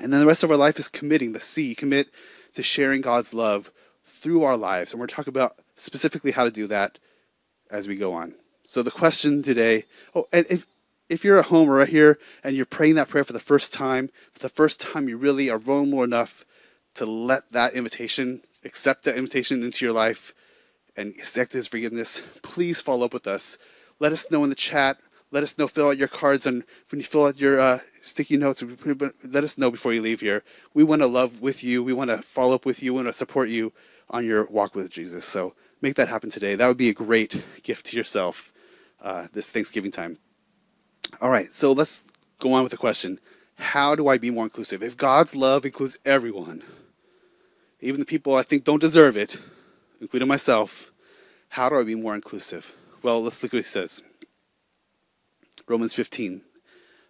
And 0.00 0.12
then 0.12 0.20
the 0.20 0.26
rest 0.26 0.42
of 0.42 0.50
our 0.50 0.56
life 0.56 0.78
is 0.78 0.88
committing 0.88 1.32
the 1.32 1.40
C, 1.40 1.74
commit 1.74 2.08
to 2.54 2.62
sharing 2.62 3.00
God's 3.00 3.34
love 3.34 3.70
through 4.04 4.42
our 4.42 4.56
lives. 4.56 4.92
And 4.92 5.00
we're 5.00 5.06
talking 5.06 5.32
about 5.32 5.58
specifically 5.76 6.32
how 6.32 6.44
to 6.44 6.50
do 6.50 6.66
that 6.68 6.98
as 7.70 7.88
we 7.88 7.96
go 7.96 8.12
on. 8.12 8.34
So 8.64 8.82
the 8.82 8.90
question 8.90 9.42
today, 9.42 9.84
oh, 10.14 10.26
and 10.32 10.46
if 10.50 10.66
if 11.08 11.24
you're 11.24 11.38
at 11.38 11.46
home 11.46 11.70
or 11.70 11.76
right 11.76 11.88
here 11.88 12.18
and 12.44 12.54
you're 12.54 12.66
praying 12.66 12.96
that 12.96 13.08
prayer 13.08 13.24
for 13.24 13.32
the 13.32 13.40
first 13.40 13.72
time, 13.72 14.10
for 14.32 14.40
the 14.40 14.48
first 14.48 14.78
time 14.78 15.08
you 15.08 15.16
really 15.16 15.48
are 15.48 15.58
vulnerable 15.58 16.04
enough 16.04 16.44
to 16.94 17.06
let 17.06 17.50
that 17.52 17.72
invitation 17.72 18.42
accept 18.64 19.04
that 19.04 19.16
invitation 19.16 19.62
into 19.62 19.84
your 19.84 19.94
life 19.94 20.34
and 20.96 21.14
accept 21.14 21.52
His 21.52 21.68
forgiveness, 21.68 22.22
please 22.42 22.80
follow 22.80 23.06
up 23.06 23.14
with 23.14 23.26
us. 23.26 23.56
Let 24.00 24.12
us 24.12 24.30
know 24.30 24.44
in 24.44 24.50
the 24.50 24.56
chat. 24.56 24.98
Let 25.30 25.42
us 25.42 25.58
know. 25.58 25.68
Fill 25.68 25.88
out 25.88 25.98
your 25.98 26.08
cards, 26.08 26.46
and 26.46 26.64
when 26.90 27.00
you 27.00 27.04
fill 27.04 27.26
out 27.26 27.40
your 27.40 27.60
uh, 27.60 27.78
sticky 28.00 28.38
notes, 28.38 28.64
let 29.22 29.44
us 29.44 29.58
know 29.58 29.70
before 29.70 29.92
you 29.92 30.00
leave 30.00 30.20
here. 30.20 30.42
We 30.72 30.84
want 30.84 31.02
to 31.02 31.06
love 31.06 31.40
with 31.40 31.62
you. 31.62 31.84
We 31.84 31.92
want 31.92 32.10
to 32.10 32.18
follow 32.18 32.54
up 32.54 32.64
with 32.64 32.82
you. 32.82 32.94
We 32.94 33.02
want 33.02 33.08
to 33.08 33.18
support 33.18 33.50
you 33.50 33.72
on 34.08 34.24
your 34.24 34.44
walk 34.46 34.74
with 34.74 34.90
Jesus. 34.90 35.26
So 35.26 35.54
make 35.80 35.94
that 35.94 36.08
happen 36.08 36.30
today. 36.30 36.54
That 36.54 36.66
would 36.66 36.76
be 36.76 36.88
a 36.88 36.94
great 36.94 37.44
gift 37.62 37.86
to 37.86 37.96
yourself 37.96 38.52
uh, 39.00 39.28
this 39.32 39.50
Thanksgiving 39.50 39.90
time. 39.90 40.18
All 41.20 41.30
right, 41.30 41.52
so 41.52 41.72
let's 41.72 42.12
go 42.38 42.52
on 42.52 42.62
with 42.62 42.72
the 42.72 42.78
question 42.78 43.18
How 43.56 43.94
do 43.94 44.08
I 44.08 44.18
be 44.18 44.30
more 44.30 44.44
inclusive? 44.44 44.82
If 44.82 44.96
God's 44.96 45.34
love 45.34 45.64
includes 45.64 45.98
everyone, 46.04 46.62
even 47.80 48.00
the 48.00 48.06
people 48.06 48.34
I 48.34 48.42
think 48.42 48.64
don't 48.64 48.80
deserve 48.80 49.16
it, 49.16 49.40
including 50.00 50.28
myself, 50.28 50.92
how 51.50 51.68
do 51.68 51.78
I 51.78 51.84
be 51.84 51.94
more 51.94 52.14
inclusive? 52.14 52.74
Well, 53.02 53.22
let's 53.22 53.42
look 53.42 53.52
what 53.52 53.58
he 53.58 53.62
says. 53.64 54.02
Romans 55.66 55.94
15, 55.94 56.42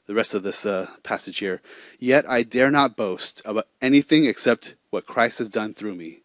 the 0.06 0.14
rest 0.14 0.34
of 0.34 0.42
this 0.42 0.66
uh, 0.66 0.88
passage 1.02 1.38
here. 1.38 1.62
Yet 1.98 2.28
I 2.28 2.42
dare 2.42 2.70
not 2.70 2.96
boast 2.96 3.40
about 3.44 3.68
anything 3.80 4.24
except 4.24 4.74
what 4.90 5.06
Christ 5.06 5.38
has 5.38 5.50
done 5.50 5.72
through 5.72 5.94
me, 5.94 6.20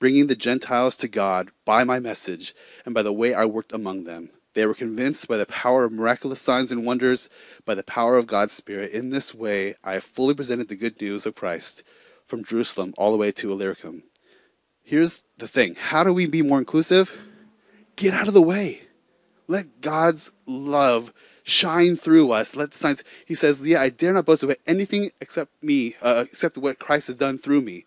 bringing 0.00 0.26
the 0.26 0.34
Gentiles 0.34 0.96
to 0.96 1.06
God 1.06 1.50
by 1.64 1.84
my 1.84 2.00
message 2.00 2.54
and 2.84 2.92
by 2.92 3.02
the 3.02 3.12
way 3.12 3.32
I 3.32 3.44
worked 3.44 3.72
among 3.72 4.04
them. 4.04 4.30
They 4.54 4.66
were 4.66 4.74
convinced 4.74 5.28
by 5.28 5.36
the 5.36 5.46
power 5.46 5.84
of 5.84 5.92
miraculous 5.92 6.40
signs 6.40 6.72
and 6.72 6.84
wonders, 6.84 7.30
by 7.64 7.76
the 7.76 7.84
power 7.84 8.16
of 8.16 8.26
God's 8.26 8.52
Spirit. 8.52 8.90
In 8.90 9.10
this 9.10 9.32
way, 9.32 9.74
I 9.84 9.92
have 9.92 10.02
fully 10.02 10.34
presented 10.34 10.68
the 10.68 10.74
good 10.74 11.00
news 11.00 11.24
of 11.24 11.36
Christ 11.36 11.84
from 12.26 12.42
Jerusalem 12.42 12.92
all 12.98 13.12
the 13.12 13.18
way 13.18 13.30
to 13.30 13.52
Illyricum. 13.52 14.02
Here's 14.82 15.22
the 15.38 15.46
thing 15.46 15.76
how 15.76 16.02
do 16.02 16.12
we 16.12 16.26
be 16.26 16.42
more 16.42 16.58
inclusive? 16.58 17.26
Get 17.94 18.14
out 18.14 18.26
of 18.26 18.34
the 18.34 18.42
way. 18.42 18.82
Let 19.46 19.80
God's 19.80 20.32
love 20.46 21.12
shine 21.44 21.96
through 21.96 22.32
us. 22.32 22.56
Let 22.56 22.72
the 22.72 22.78
signs. 22.78 23.04
He 23.26 23.34
says, 23.34 23.66
"Yeah, 23.66 23.82
I 23.82 23.90
dare 23.90 24.12
not 24.12 24.26
boast 24.26 24.42
about 24.42 24.56
anything 24.66 25.12
except 25.20 25.62
me, 25.62 25.94
uh, 26.02 26.24
except 26.28 26.56
what 26.56 26.78
Christ 26.78 27.06
has 27.08 27.16
done 27.16 27.38
through 27.38 27.60
me." 27.60 27.84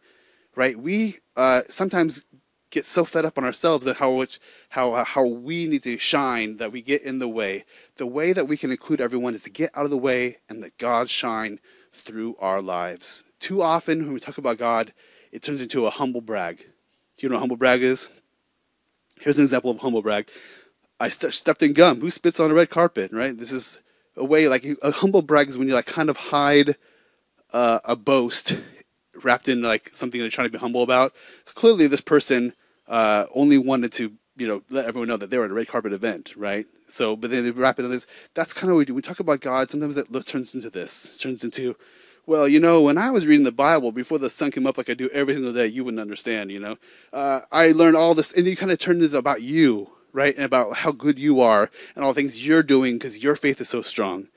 Right? 0.55 0.77
We 0.77 1.15
uh, 1.35 1.61
sometimes 1.67 2.27
get 2.69 2.85
so 2.87 3.05
fed 3.05 3.23
up 3.23 3.37
on 3.37 3.43
ourselves 3.43 3.85
and 3.85 3.97
how 3.97 4.11
much 4.11 4.39
how 4.69 4.93
uh, 4.93 5.03
how 5.03 5.25
we 5.25 5.67
need 5.67 5.83
to 5.83 5.97
shine 5.97 6.57
that 6.57 6.71
we 6.71 6.81
get 6.81 7.03
in 7.03 7.19
the 7.19 7.27
way. 7.27 7.65
The 7.97 8.07
way 8.07 8.33
that 8.33 8.47
we 8.47 8.57
can 8.57 8.71
include 8.71 8.99
everyone 8.99 9.35
is 9.35 9.43
to 9.43 9.51
get 9.51 9.71
out 9.75 9.85
of 9.85 9.91
the 9.91 9.97
way 9.97 10.37
and 10.49 10.61
let 10.61 10.77
God 10.77 11.09
shine 11.09 11.59
through 11.91 12.35
our 12.39 12.61
lives. 12.61 13.23
Too 13.39 13.61
often, 13.61 13.99
when 14.05 14.13
we 14.13 14.19
talk 14.19 14.39
about 14.39 14.57
God, 14.57 14.93
it 15.31 15.43
turns 15.43 15.61
into 15.61 15.85
a 15.85 15.91
humble 15.91 16.21
brag. 16.21 16.57
Do 17.17 17.25
you 17.25 17.29
know 17.29 17.35
what 17.35 17.41
humble 17.41 17.57
brag 17.57 17.83
is? 17.83 18.09
Here's 19.21 19.37
an 19.37 19.43
example 19.43 19.71
of 19.71 19.79
humble 19.79 20.01
brag. 20.01 20.29
I 20.99 21.09
st- 21.09 21.33
stepped 21.33 21.61
in 21.61 21.73
gum. 21.73 22.01
Who 22.01 22.09
spits 22.09 22.39
on 22.39 22.49
a 22.49 22.53
red 22.55 22.69
carpet, 22.69 23.11
right? 23.11 23.37
This 23.37 23.51
is 23.51 23.81
a 24.15 24.25
way, 24.25 24.47
like, 24.47 24.65
a 24.81 24.91
humble 24.91 25.21
brag 25.21 25.49
is 25.49 25.57
when 25.57 25.67
you, 25.67 25.75
like, 25.75 25.85
kind 25.85 26.09
of 26.09 26.17
hide 26.17 26.75
uh, 27.51 27.79
a 27.85 27.95
boast 27.95 28.59
wrapped 29.23 29.47
in, 29.47 29.61
like, 29.61 29.89
something 29.93 30.19
they're 30.19 30.29
trying 30.29 30.47
to 30.47 30.51
be 30.51 30.57
humble 30.57 30.83
about. 30.83 31.13
Clearly, 31.45 31.87
this 31.87 32.01
person 32.01 32.53
uh, 32.87 33.25
only 33.33 33.57
wanted 33.57 33.91
to, 33.93 34.13
you 34.37 34.47
know, 34.47 34.63
let 34.69 34.85
everyone 34.85 35.07
know 35.07 35.17
that 35.17 35.29
they 35.29 35.37
were 35.37 35.45
at 35.45 35.51
a 35.51 35.53
red 35.53 35.67
carpet 35.67 35.93
event, 35.93 36.35
right? 36.35 36.65
So, 36.89 37.15
but 37.15 37.31
then 37.31 37.43
they 37.43 37.51
wrap 37.51 37.79
it 37.79 37.85
in 37.85 37.91
this. 37.91 38.05
That's 38.33 38.53
kind 38.53 38.69
of 38.69 38.75
what 38.75 38.79
we 38.79 38.85
do. 38.85 38.93
We 38.93 39.01
talk 39.01 39.19
about 39.19 39.39
God. 39.39 39.71
Sometimes 39.71 39.95
that 39.95 40.25
turns 40.25 40.53
into 40.53 40.69
this. 40.69 41.17
Turns 41.17 41.43
into, 41.43 41.75
well, 42.25 42.47
you 42.47 42.59
know, 42.59 42.81
when 42.81 42.97
I 42.97 43.09
was 43.09 43.25
reading 43.25 43.45
the 43.45 43.51
Bible 43.51 43.91
before 43.91 44.19
the 44.19 44.29
sun 44.29 44.51
came 44.51 44.67
up, 44.67 44.77
like 44.77 44.89
I 44.89 44.93
do 44.93 45.09
every 45.09 45.33
single 45.33 45.53
day, 45.53 45.67
you 45.67 45.83
wouldn't 45.83 46.01
understand. 46.01 46.51
You 46.51 46.59
know, 46.59 46.77
uh, 47.11 47.41
I 47.51 47.71
learned 47.71 47.97
all 47.97 48.13
this, 48.13 48.31
and 48.31 48.45
you 48.45 48.55
kind 48.55 48.71
of 48.71 48.77
turn 48.77 48.99
this 48.99 49.13
about 49.13 49.41
you, 49.41 49.89
right, 50.11 50.35
and 50.35 50.45
about 50.45 50.77
how 50.77 50.91
good 50.91 51.17
you 51.17 51.41
are, 51.41 51.71
and 51.95 52.05
all 52.05 52.13
the 52.13 52.21
things 52.21 52.45
you're 52.45 52.63
doing 52.63 52.99
because 52.99 53.23
your 53.23 53.35
faith 53.35 53.59
is 53.59 53.69
so 53.69 53.81
strong. 53.81 54.27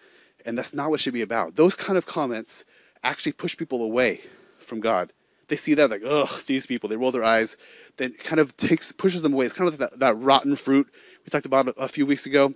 And 0.47 0.57
that's 0.57 0.73
not 0.73 0.91
what 0.91 1.01
should 1.01 1.13
be 1.13 1.23
about. 1.23 1.57
Those 1.57 1.77
kind 1.77 1.99
of 1.99 2.07
comments 2.07 2.65
actually 3.03 3.33
push 3.33 3.57
people 3.57 3.83
away 3.83 4.23
from 4.67 4.81
God. 4.81 5.13
They 5.49 5.57
see 5.57 5.75
that 5.75 5.91
like, 5.91 6.03
ugh, 6.05 6.43
these 6.47 6.67
people. 6.67 6.89
They 6.89 6.97
roll 6.97 7.13
their 7.13 7.25
eyes. 7.25 7.57
Then 7.97 8.13
kind 8.15 8.41
of 8.41 8.57
takes 8.57 8.93
pushes 8.93 9.23
them 9.23 9.33
away. 9.33 9.47
It's 9.47 9.55
kind 9.55 9.69
of 9.69 9.79
like 9.79 9.91
that, 9.91 10.01
that 10.01 10.19
rotten 10.19 10.57
fruit 10.57 10.89
we 11.27 11.31
talked 11.31 11.47
about 11.47 11.75
a, 11.77 11.89
few 11.89 12.07
weeks 12.07 12.25
ago. 12.25 12.55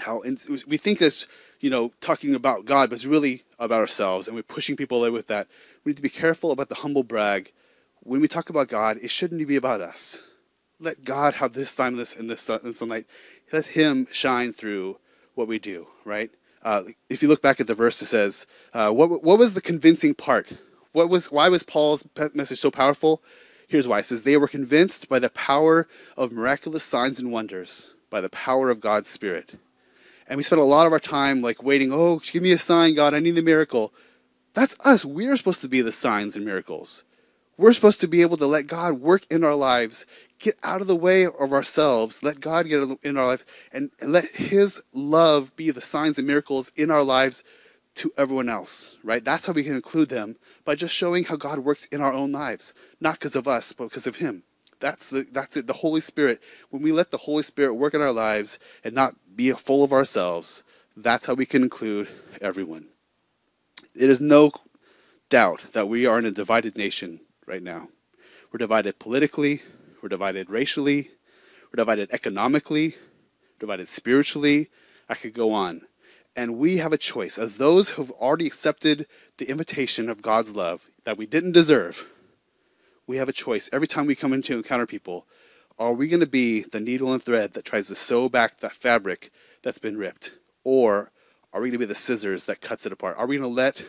How 0.00 0.22
we 0.66 0.76
think 0.76 0.98
this, 0.98 1.26
you 1.60 1.70
know, 1.70 1.92
talking 2.00 2.34
about 2.34 2.66
God, 2.66 2.90
but 2.90 2.96
it's 2.96 3.06
really 3.06 3.42
about 3.58 3.80
ourselves, 3.80 4.28
and 4.28 4.36
we're 4.36 4.42
pushing 4.42 4.76
people 4.76 4.98
away 4.98 5.10
with 5.10 5.26
that. 5.28 5.48
We 5.82 5.90
need 5.90 5.96
to 5.96 6.02
be 6.02 6.10
careful 6.10 6.52
about 6.52 6.68
the 6.68 6.76
humble 6.76 7.04
brag. 7.04 7.52
When 8.02 8.20
we 8.20 8.28
talk 8.28 8.50
about 8.50 8.68
God, 8.68 8.98
it 9.02 9.10
shouldn't 9.10 9.46
be 9.46 9.56
about 9.56 9.80
us. 9.80 10.22
Let 10.78 11.04
God 11.04 11.34
have 11.34 11.54
this 11.54 11.74
time, 11.74 11.96
this 11.96 12.14
and 12.14 12.30
this 12.30 12.48
and 12.48 12.76
sunlight. 12.76 13.06
Let 13.50 13.68
Him 13.68 14.06
shine 14.12 14.52
through 14.52 14.98
what 15.34 15.48
we 15.48 15.58
do. 15.58 15.88
Right? 16.04 16.30
Uh, 16.62 16.82
if 17.08 17.22
you 17.22 17.28
look 17.28 17.40
back 17.40 17.60
at 17.60 17.66
the 17.66 17.74
verse, 17.74 18.00
it 18.02 18.06
says, 18.06 18.46
uh, 18.74 18.90
"What 18.90 19.22
what 19.22 19.38
was 19.38 19.54
the 19.54 19.62
convincing 19.62 20.14
part? 20.14 20.52
What 20.92 21.08
was 21.08 21.30
why 21.30 21.48
was 21.48 21.62
Paul's 21.62 22.06
message 22.34 22.58
so 22.58 22.70
powerful? 22.70 23.22
Here's 23.68 23.86
why. 23.86 24.00
It 24.00 24.06
says 24.06 24.24
they 24.24 24.36
were 24.36 24.48
convinced 24.48 25.08
by 25.08 25.20
the 25.20 25.30
power 25.30 25.86
of 26.16 26.32
miraculous 26.32 26.82
signs 26.82 27.20
and 27.20 27.30
wonders, 27.30 27.94
by 28.10 28.20
the 28.20 28.28
power 28.28 28.68
of 28.68 28.80
God's 28.80 29.08
Spirit. 29.08 29.54
And 30.26 30.36
we 30.36 30.42
spend 30.42 30.60
a 30.60 30.64
lot 30.64 30.86
of 30.86 30.92
our 30.92 30.98
time 30.98 31.40
like 31.40 31.62
waiting, 31.62 31.92
oh, 31.92 32.20
give 32.20 32.42
me 32.42 32.52
a 32.52 32.58
sign, 32.58 32.94
God, 32.94 33.14
I 33.14 33.20
need 33.20 33.38
a 33.38 33.42
miracle. 33.42 33.92
That's 34.54 34.76
us. 34.84 35.04
We're 35.04 35.36
supposed 35.36 35.60
to 35.60 35.68
be 35.68 35.80
the 35.80 35.92
signs 35.92 36.34
and 36.34 36.44
miracles. 36.44 37.04
We're 37.56 37.72
supposed 37.72 38.00
to 38.00 38.08
be 38.08 38.22
able 38.22 38.36
to 38.38 38.46
let 38.46 38.66
God 38.66 38.94
work 38.94 39.26
in 39.30 39.44
our 39.44 39.54
lives, 39.54 40.06
get 40.38 40.58
out 40.62 40.80
of 40.80 40.86
the 40.86 40.96
way 40.96 41.26
of 41.26 41.52
ourselves, 41.52 42.22
let 42.22 42.40
God 42.40 42.66
get 42.66 42.98
in 43.02 43.16
our 43.16 43.26
lives, 43.26 43.44
and, 43.72 43.90
and 44.00 44.12
let 44.12 44.24
His 44.24 44.82
love 44.94 45.54
be 45.56 45.70
the 45.70 45.82
signs 45.82 46.18
and 46.18 46.26
miracles 46.26 46.72
in 46.74 46.90
our 46.90 47.04
lives 47.04 47.44
to 47.96 48.10
everyone 48.16 48.48
else, 48.48 48.96
right? 49.04 49.24
That's 49.24 49.46
how 49.46 49.52
we 49.52 49.62
can 49.62 49.74
include 49.74 50.08
them 50.08 50.36
by 50.70 50.76
just 50.76 50.94
showing 50.94 51.24
how 51.24 51.34
God 51.34 51.58
works 51.58 51.86
in 51.86 52.00
our 52.00 52.12
own 52.12 52.30
lives, 52.30 52.74
not 53.00 53.14
because 53.14 53.34
of 53.34 53.48
us, 53.48 53.72
but 53.72 53.86
because 53.86 54.06
of 54.06 54.18
Him. 54.18 54.44
That's 54.78 55.10
the 55.10 55.22
that's 55.22 55.56
it. 55.56 55.66
The 55.66 55.72
Holy 55.72 56.00
Spirit. 56.00 56.40
When 56.68 56.80
we 56.80 56.92
let 56.92 57.10
the 57.10 57.16
Holy 57.26 57.42
Spirit 57.42 57.74
work 57.74 57.92
in 57.92 58.00
our 58.00 58.12
lives 58.12 58.60
and 58.84 58.94
not 58.94 59.16
be 59.34 59.50
full 59.50 59.82
of 59.82 59.92
ourselves, 59.92 60.62
that's 60.96 61.26
how 61.26 61.34
we 61.34 61.44
can 61.44 61.64
include 61.64 62.06
everyone. 62.40 62.86
It 64.00 64.10
is 64.10 64.20
no 64.20 64.52
doubt 65.28 65.72
that 65.72 65.88
we 65.88 66.06
are 66.06 66.20
in 66.20 66.24
a 66.24 66.30
divided 66.30 66.76
nation 66.76 67.18
right 67.46 67.64
now. 67.64 67.88
We're 68.52 68.58
divided 68.58 69.00
politically, 69.00 69.62
we're 70.00 70.08
divided 70.08 70.50
racially, 70.50 71.10
we're 71.72 71.78
divided 71.78 72.10
economically, 72.12 72.94
divided 73.58 73.88
spiritually. 73.88 74.68
I 75.08 75.16
could 75.16 75.34
go 75.34 75.52
on. 75.52 75.82
And 76.36 76.58
we 76.58 76.76
have 76.78 76.92
a 76.92 76.98
choice 76.98 77.38
as 77.38 77.58
those 77.58 77.90
who've 77.90 78.10
already 78.12 78.46
accepted 78.46 79.06
the 79.38 79.48
invitation 79.48 80.08
of 80.08 80.22
God's 80.22 80.54
love 80.54 80.88
that 81.04 81.18
we 81.18 81.26
didn't 81.26 81.52
deserve. 81.52 82.06
We 83.06 83.16
have 83.16 83.28
a 83.28 83.32
choice 83.32 83.68
every 83.72 83.88
time 83.88 84.06
we 84.06 84.14
come 84.14 84.32
into 84.32 84.56
encounter 84.56 84.86
people. 84.86 85.26
Are 85.78 85.92
we 85.92 86.08
going 86.08 86.20
to 86.20 86.26
be 86.26 86.60
the 86.60 86.78
needle 86.78 87.12
and 87.12 87.22
thread 87.22 87.54
that 87.54 87.64
tries 87.64 87.88
to 87.88 87.94
sew 87.94 88.28
back 88.28 88.58
that 88.58 88.72
fabric 88.72 89.30
that's 89.62 89.78
been 89.78 89.96
ripped? 89.96 90.32
Or 90.62 91.10
are 91.52 91.60
we 91.60 91.68
going 91.68 91.80
to 91.80 91.86
be 91.86 91.86
the 91.86 91.94
scissors 91.94 92.46
that 92.46 92.60
cuts 92.60 92.86
it 92.86 92.92
apart? 92.92 93.16
Are 93.18 93.26
we 93.26 93.36
going 93.36 93.48
to 93.48 93.54
let 93.54 93.86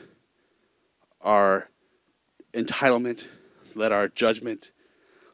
our 1.21 1.69
entitlement, 2.53 3.27
let 3.75 3.91
our 3.91 4.07
judgment, 4.07 4.71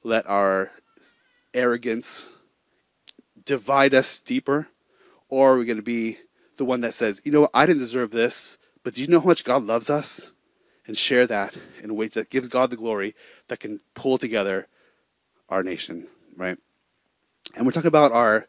let 0.04 0.28
our 0.28 0.72
arrogance 1.54 2.36
divide 3.46 3.94
us 3.94 4.20
deeper? 4.20 4.68
Or 5.30 5.54
are 5.54 5.58
we 5.58 5.66
going 5.66 5.78
to 5.78 5.84
be 5.84 6.18
the 6.58 6.66
one 6.66 6.82
that 6.82 6.94
says, 6.94 7.22
you 7.24 7.32
know 7.32 7.42
what, 7.42 7.52
I 7.54 7.66
didn't 7.66 7.80
deserve 7.80 8.12
this, 8.12 8.58
but 8.84 8.94
do 8.94 9.02
you 9.02 9.08
know 9.08 9.20
how 9.20 9.28
much 9.28 9.44
God 9.44 9.64
loves 9.64 9.90
us? 9.90 10.34
And 10.86 10.98
share 10.98 11.28
that 11.28 11.58
in 11.84 11.90
a 11.90 11.94
way 11.94 12.08
that 12.08 12.30
gives 12.30 12.48
God 12.48 12.70
the 12.70 12.78
glory 12.78 13.14
that 13.50 13.60
can 13.60 13.82
pull 13.94 14.18
together 14.18 14.68
our 15.50 15.62
nation, 15.62 16.08
right? 16.38 16.58
And 17.56 17.66
we're 17.66 17.74
talking 17.74 17.90
about 17.90 18.14
our, 18.14 18.48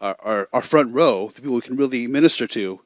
our, 0.00 0.48
our 0.52 0.62
front 0.62 0.94
row, 0.94 1.28
the 1.28 1.40
people 1.40 1.56
we 1.56 1.62
can 1.62 1.76
really 1.76 2.06
minister 2.06 2.46
to. 2.46 2.82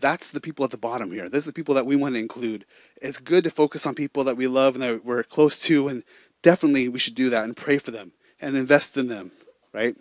That's 0.00 0.30
the 0.30 0.40
people 0.40 0.64
at 0.64 0.70
the 0.70 0.78
bottom 0.78 1.12
here. 1.12 1.28
Those 1.28 1.46
are 1.46 1.50
the 1.50 1.54
people 1.54 1.74
that 1.74 1.84
we 1.84 1.94
want 1.94 2.14
to 2.14 2.20
include. 2.20 2.64
It's 3.02 3.18
good 3.18 3.44
to 3.44 3.50
focus 3.50 3.86
on 3.86 3.94
people 3.94 4.24
that 4.24 4.36
we 4.36 4.46
love 4.46 4.74
and 4.74 4.82
that 4.82 5.04
we're 5.04 5.22
close 5.22 5.60
to, 5.64 5.88
and 5.88 6.02
definitely 6.40 6.88
we 6.88 6.98
should 6.98 7.14
do 7.14 7.28
that 7.30 7.44
and 7.44 7.54
pray 7.56 7.76
for 7.76 7.90
them 7.90 8.12
and 8.40 8.56
invest 8.56 8.96
in 8.96 9.08
them, 9.08 9.30
right? 9.74 9.94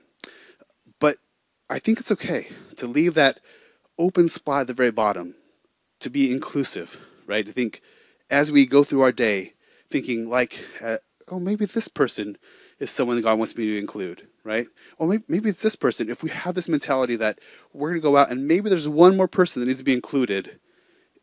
But 1.00 1.17
I 1.70 1.79
think 1.79 2.00
it's 2.00 2.12
okay 2.12 2.48
to 2.77 2.88
leave 2.88 3.13
that 3.13 3.39
open 3.98 4.29
spot 4.29 4.62
at 4.62 4.67
the 4.67 4.74
very 4.74 4.91
bottom 4.91 5.36
to 6.00 6.10
be 6.10 6.31
inclusive, 6.31 7.00
right? 7.25 7.45
To 7.45 7.51
think 7.51 7.81
as 8.29 8.51
we 8.51 8.65
go 8.65 8.83
through 8.83 9.01
our 9.01 9.12
day, 9.12 9.53
thinking 9.89 10.29
like, 10.29 10.65
uh, 10.83 10.98
oh, 11.29 11.39
maybe 11.39 11.65
this 11.65 11.88
person 11.88 12.38
is 12.79 12.89
someone 12.89 13.17
that 13.17 13.24
God 13.24 13.38
wants 13.38 13.55
me 13.55 13.65
to 13.67 13.77
include, 13.77 14.27
right? 14.43 14.67
Or 14.98 15.07
maybe, 15.07 15.24
maybe 15.27 15.50
it's 15.50 15.62
this 15.62 15.75
person. 15.75 16.10
If 16.10 16.24
we 16.24 16.29
have 16.29 16.55
this 16.55 16.69
mentality 16.69 17.15
that 17.17 17.39
we're 17.74 17.89
going 17.89 18.01
to 18.01 18.03
go 18.03 18.17
out 18.17 18.31
and 18.31 18.48
maybe 18.48 18.69
there's 18.69 18.89
one 18.89 19.15
more 19.15 19.27
person 19.27 19.60
that 19.60 19.67
needs 19.67 19.79
to 19.79 19.86
be 19.86 19.93
included 19.93 20.60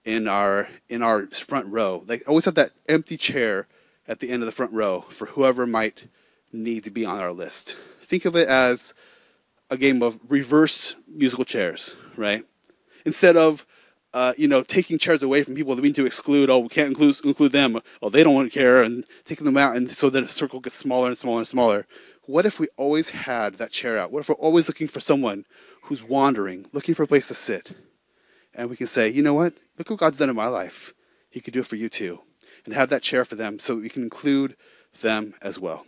in 0.04 0.28
our 0.28 0.68
in 0.88 1.02
our 1.02 1.26
front 1.26 1.66
row. 1.66 2.04
Like 2.06 2.22
always 2.26 2.44
have 2.44 2.54
that 2.54 2.70
empty 2.88 3.16
chair 3.16 3.66
at 4.06 4.20
the 4.20 4.30
end 4.30 4.42
of 4.42 4.46
the 4.46 4.52
front 4.52 4.72
row 4.72 5.02
for 5.10 5.26
whoever 5.26 5.66
might 5.66 6.08
need 6.52 6.84
to 6.84 6.90
be 6.90 7.04
on 7.04 7.20
our 7.20 7.32
list. 7.32 7.76
Think 8.00 8.24
of 8.24 8.34
it 8.36 8.48
as 8.48 8.94
a 9.70 9.76
game 9.76 10.02
of 10.02 10.18
reverse 10.28 10.96
musical 11.06 11.44
chairs, 11.44 11.94
right? 12.16 12.44
Instead 13.04 13.36
of 13.36 13.66
uh, 14.14 14.32
you 14.36 14.48
know 14.48 14.62
taking 14.62 14.98
chairs 14.98 15.22
away 15.22 15.42
from 15.42 15.54
people 15.54 15.74
that 15.74 15.82
we 15.82 15.88
need 15.88 15.94
to 15.96 16.06
exclude. 16.06 16.50
Oh, 16.50 16.60
we 16.60 16.68
can't 16.68 16.88
include 16.88 17.16
include 17.24 17.52
them. 17.52 17.80
Oh, 18.00 18.08
they 18.08 18.24
don't 18.24 18.34
want 18.34 18.50
to 18.52 18.58
care, 18.58 18.82
and 18.82 19.04
taking 19.24 19.44
them 19.44 19.56
out, 19.56 19.76
and 19.76 19.90
so 19.90 20.10
the 20.10 20.28
circle 20.28 20.60
gets 20.60 20.76
smaller 20.76 21.08
and 21.08 21.18
smaller 21.18 21.38
and 21.38 21.48
smaller. 21.48 21.86
What 22.26 22.46
if 22.46 22.60
we 22.60 22.68
always 22.76 23.10
had 23.10 23.54
that 23.54 23.70
chair 23.70 23.98
out? 23.98 24.12
What 24.12 24.20
if 24.20 24.28
we're 24.28 24.34
always 24.36 24.68
looking 24.68 24.88
for 24.88 25.00
someone 25.00 25.44
who's 25.84 26.04
wandering, 26.04 26.66
looking 26.72 26.94
for 26.94 27.02
a 27.02 27.06
place 27.06 27.28
to 27.28 27.34
sit, 27.34 27.72
and 28.54 28.68
we 28.68 28.76
can 28.76 28.86
say, 28.86 29.08
you 29.08 29.22
know 29.22 29.34
what? 29.34 29.54
Look 29.78 29.90
what 29.90 29.98
God's 29.98 30.18
done 30.18 30.30
in 30.30 30.36
my 30.36 30.48
life. 30.48 30.92
He 31.30 31.40
could 31.40 31.54
do 31.54 31.60
it 31.60 31.66
for 31.66 31.76
you 31.76 31.88
too, 31.88 32.20
and 32.64 32.74
have 32.74 32.90
that 32.90 33.02
chair 33.02 33.24
for 33.24 33.34
them, 33.34 33.58
so 33.58 33.76
we 33.76 33.88
can 33.88 34.02
include 34.02 34.56
them 35.00 35.34
as 35.42 35.58
well. 35.58 35.86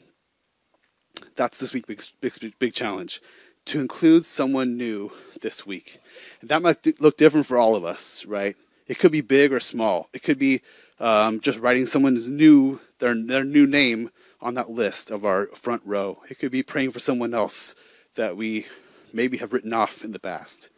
That's 1.37 1.59
this 1.59 1.75
week's 1.75 2.13
big, 2.21 2.33
big, 2.41 2.59
big 2.59 2.75
challenge 2.75 3.21
to 3.67 3.81
include 3.81 4.25
someone 4.25 4.77
new 4.77 5.13
this 5.41 5.67
week. 5.67 5.99
And 6.41 6.51
that 6.51 6.63
might 6.63 7.01
look 7.01 7.17
different 7.17 7.47
for 7.47 7.57
all 7.57 7.77
of 7.77 7.85
us, 7.85 8.25
right? 8.27 8.57
It 8.87 8.99
could 8.99 9.13
be 9.13 9.21
big 9.21 9.53
or 9.53 9.61
small. 9.61 10.09
It 10.13 10.23
could 10.23 10.39
be 10.39 10.63
um, 10.99 11.41
just 11.41 11.59
writing 11.59 11.87
someone's 11.87 12.29
new 12.29 12.81
their 12.99 13.15
their 13.15 13.45
new 13.45 13.67
name 13.67 14.11
on 14.41 14.55
that 14.55 14.71
list 14.71 15.11
of 15.11 15.25
our 15.25 15.47
front 15.49 15.83
row. 15.85 16.19
It 16.29 16.39
could 16.39 16.53
be 16.53 16.63
praying 16.63 16.93
for 16.93 17.01
someone 17.01 17.35
else 17.35 17.75
that 18.15 18.37
we 18.37 18.67
maybe 19.13 19.39
have 19.39 19.53
written 19.53 19.73
off 19.73 20.05
in 20.05 20.13
the 20.13 20.19
past. 20.19 20.69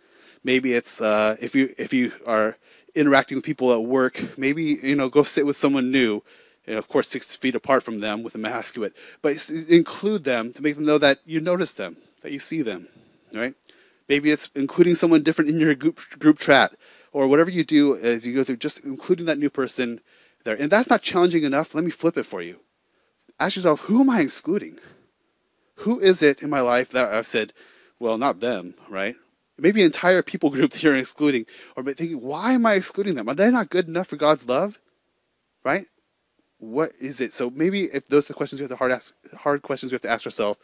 Maybe 0.45 0.75
it's 0.75 1.01
uh, 1.01 1.37
if 1.41 1.55
you 1.55 1.71
if 1.79 1.93
you 1.93 2.13
are 2.27 2.57
interacting 2.95 3.37
with 3.37 3.45
people 3.45 3.73
at 3.73 3.85
work, 3.85 4.39
maybe 4.39 4.79
you 4.83 4.97
know 4.97 5.09
go 5.09 5.23
sit 5.23 5.47
with 5.47 5.57
someone 5.57 5.91
new. 5.91 6.23
Know, 6.67 6.79
of 6.79 6.89
course, 6.89 7.09
six 7.09 7.35
feet 7.35 7.57
apart 7.57 7.83
from 7.83 7.99
them 7.99 8.23
with 8.23 8.37
a 8.37 8.39
mask, 8.39 8.77
but 9.21 9.51
include 9.69 10.23
them 10.23 10.53
to 10.53 10.63
make 10.63 10.77
them 10.77 10.85
know 10.85 10.97
that 10.99 11.19
you 11.27 11.41
notice 11.41 11.75
them, 11.75 11.97
that 12.23 12.33
you 12.33 12.39
see 12.39 12.63
them, 12.63 12.89
right? 13.35 13.55
Maybe 14.09 14.31
it's 14.31 14.49
including 14.55 14.95
someone 14.95 15.23
different 15.23 15.51
in 15.51 15.61
your 15.61 15.75
group 15.75 16.01
group 16.19 16.39
chat 16.39 16.75
or 17.13 17.27
whatever 17.27 17.51
you 17.51 17.65
do 17.65 17.97
as 17.97 18.27
you 18.27 18.35
go 18.35 18.43
through, 18.45 18.57
just 18.57 18.85
including 18.85 19.27
that 19.27 19.39
new 19.39 19.51
person 19.51 20.01
there. 20.45 20.57
And 20.57 20.71
that's 20.71 20.91
not 20.91 21.03
challenging 21.03 21.45
enough. 21.45 21.75
Let 21.75 21.85
me 21.85 21.91
flip 21.91 22.17
it 22.17 22.25
for 22.25 22.43
you. 22.43 22.61
Ask 23.39 23.57
yourself, 23.57 23.83
who 23.83 24.01
am 24.01 24.11
I 24.11 24.21
excluding? 24.21 24.79
Who 25.77 25.99
is 26.01 26.23
it 26.23 26.43
in 26.43 26.51
my 26.51 26.61
life 26.61 26.91
that 26.91 27.13
I've 27.13 27.27
said, 27.27 27.53
well, 27.99 28.19
not 28.19 28.41
them, 28.41 28.75
right? 28.89 29.17
Maybe 29.59 29.81
an 29.81 29.87
entire 29.87 30.23
people 30.23 30.51
group 30.57 30.73
that 30.73 30.83
you're 30.83 30.97
excluding, 30.97 31.47
or 31.77 31.83
thinking, 31.83 32.21
why 32.21 32.53
am 32.53 32.67
I 32.67 32.75
excluding 32.75 33.15
them? 33.15 33.29
Are 33.29 33.35
they 33.35 33.51
not 33.51 33.71
good 33.71 33.89
enough 33.89 34.09
for 34.09 34.17
God's 34.17 34.49
love? 34.49 34.81
Right? 35.65 35.87
What 36.59 36.93
is 37.01 37.21
it? 37.21 37.35
So 37.35 37.51
maybe 37.51 37.83
if 37.85 38.09
those 38.09 38.27
are 38.27 38.29
the 38.29 38.35
questions 38.35 38.61
we 38.61 38.65
have 38.65 38.71
to 38.71 38.77
hard 38.77 38.93
ask, 38.93 39.15
hard 39.39 39.63
questions 39.63 39.93
we 39.93 39.95
have 39.95 40.03
to 40.03 40.11
ask 40.11 40.27
ourselves, 40.27 40.59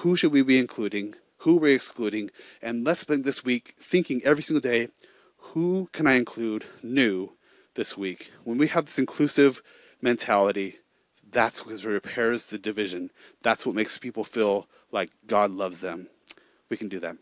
who 0.00 0.16
should 0.16 0.32
we 0.32 0.42
be 0.42 0.58
including? 0.58 1.14
Who 1.38 1.56
we're 1.56 1.74
excluding? 1.74 2.30
And 2.60 2.84
let's 2.84 3.00
spend 3.00 3.24
this 3.24 3.44
week 3.44 3.74
thinking 3.76 4.20
every 4.24 4.42
single 4.42 4.60
day, 4.60 4.88
who 5.38 5.88
can 5.92 6.06
I 6.06 6.14
include 6.14 6.66
new 6.82 7.32
this 7.74 7.96
week? 7.96 8.30
When 8.44 8.58
we 8.58 8.68
have 8.68 8.86
this 8.86 8.98
inclusive 8.98 9.62
mentality, 10.02 10.80
that's 11.30 11.64
what 11.64 11.82
repairs 11.84 12.46
the 12.48 12.58
division. 12.58 13.10
That's 13.42 13.64
what 13.64 13.74
makes 13.74 13.96
people 13.98 14.24
feel 14.24 14.68
like 14.92 15.10
God 15.26 15.50
loves 15.50 15.80
them. 15.80 16.08
We 16.68 16.76
can 16.76 16.88
do 16.88 16.98
that. 17.00 17.16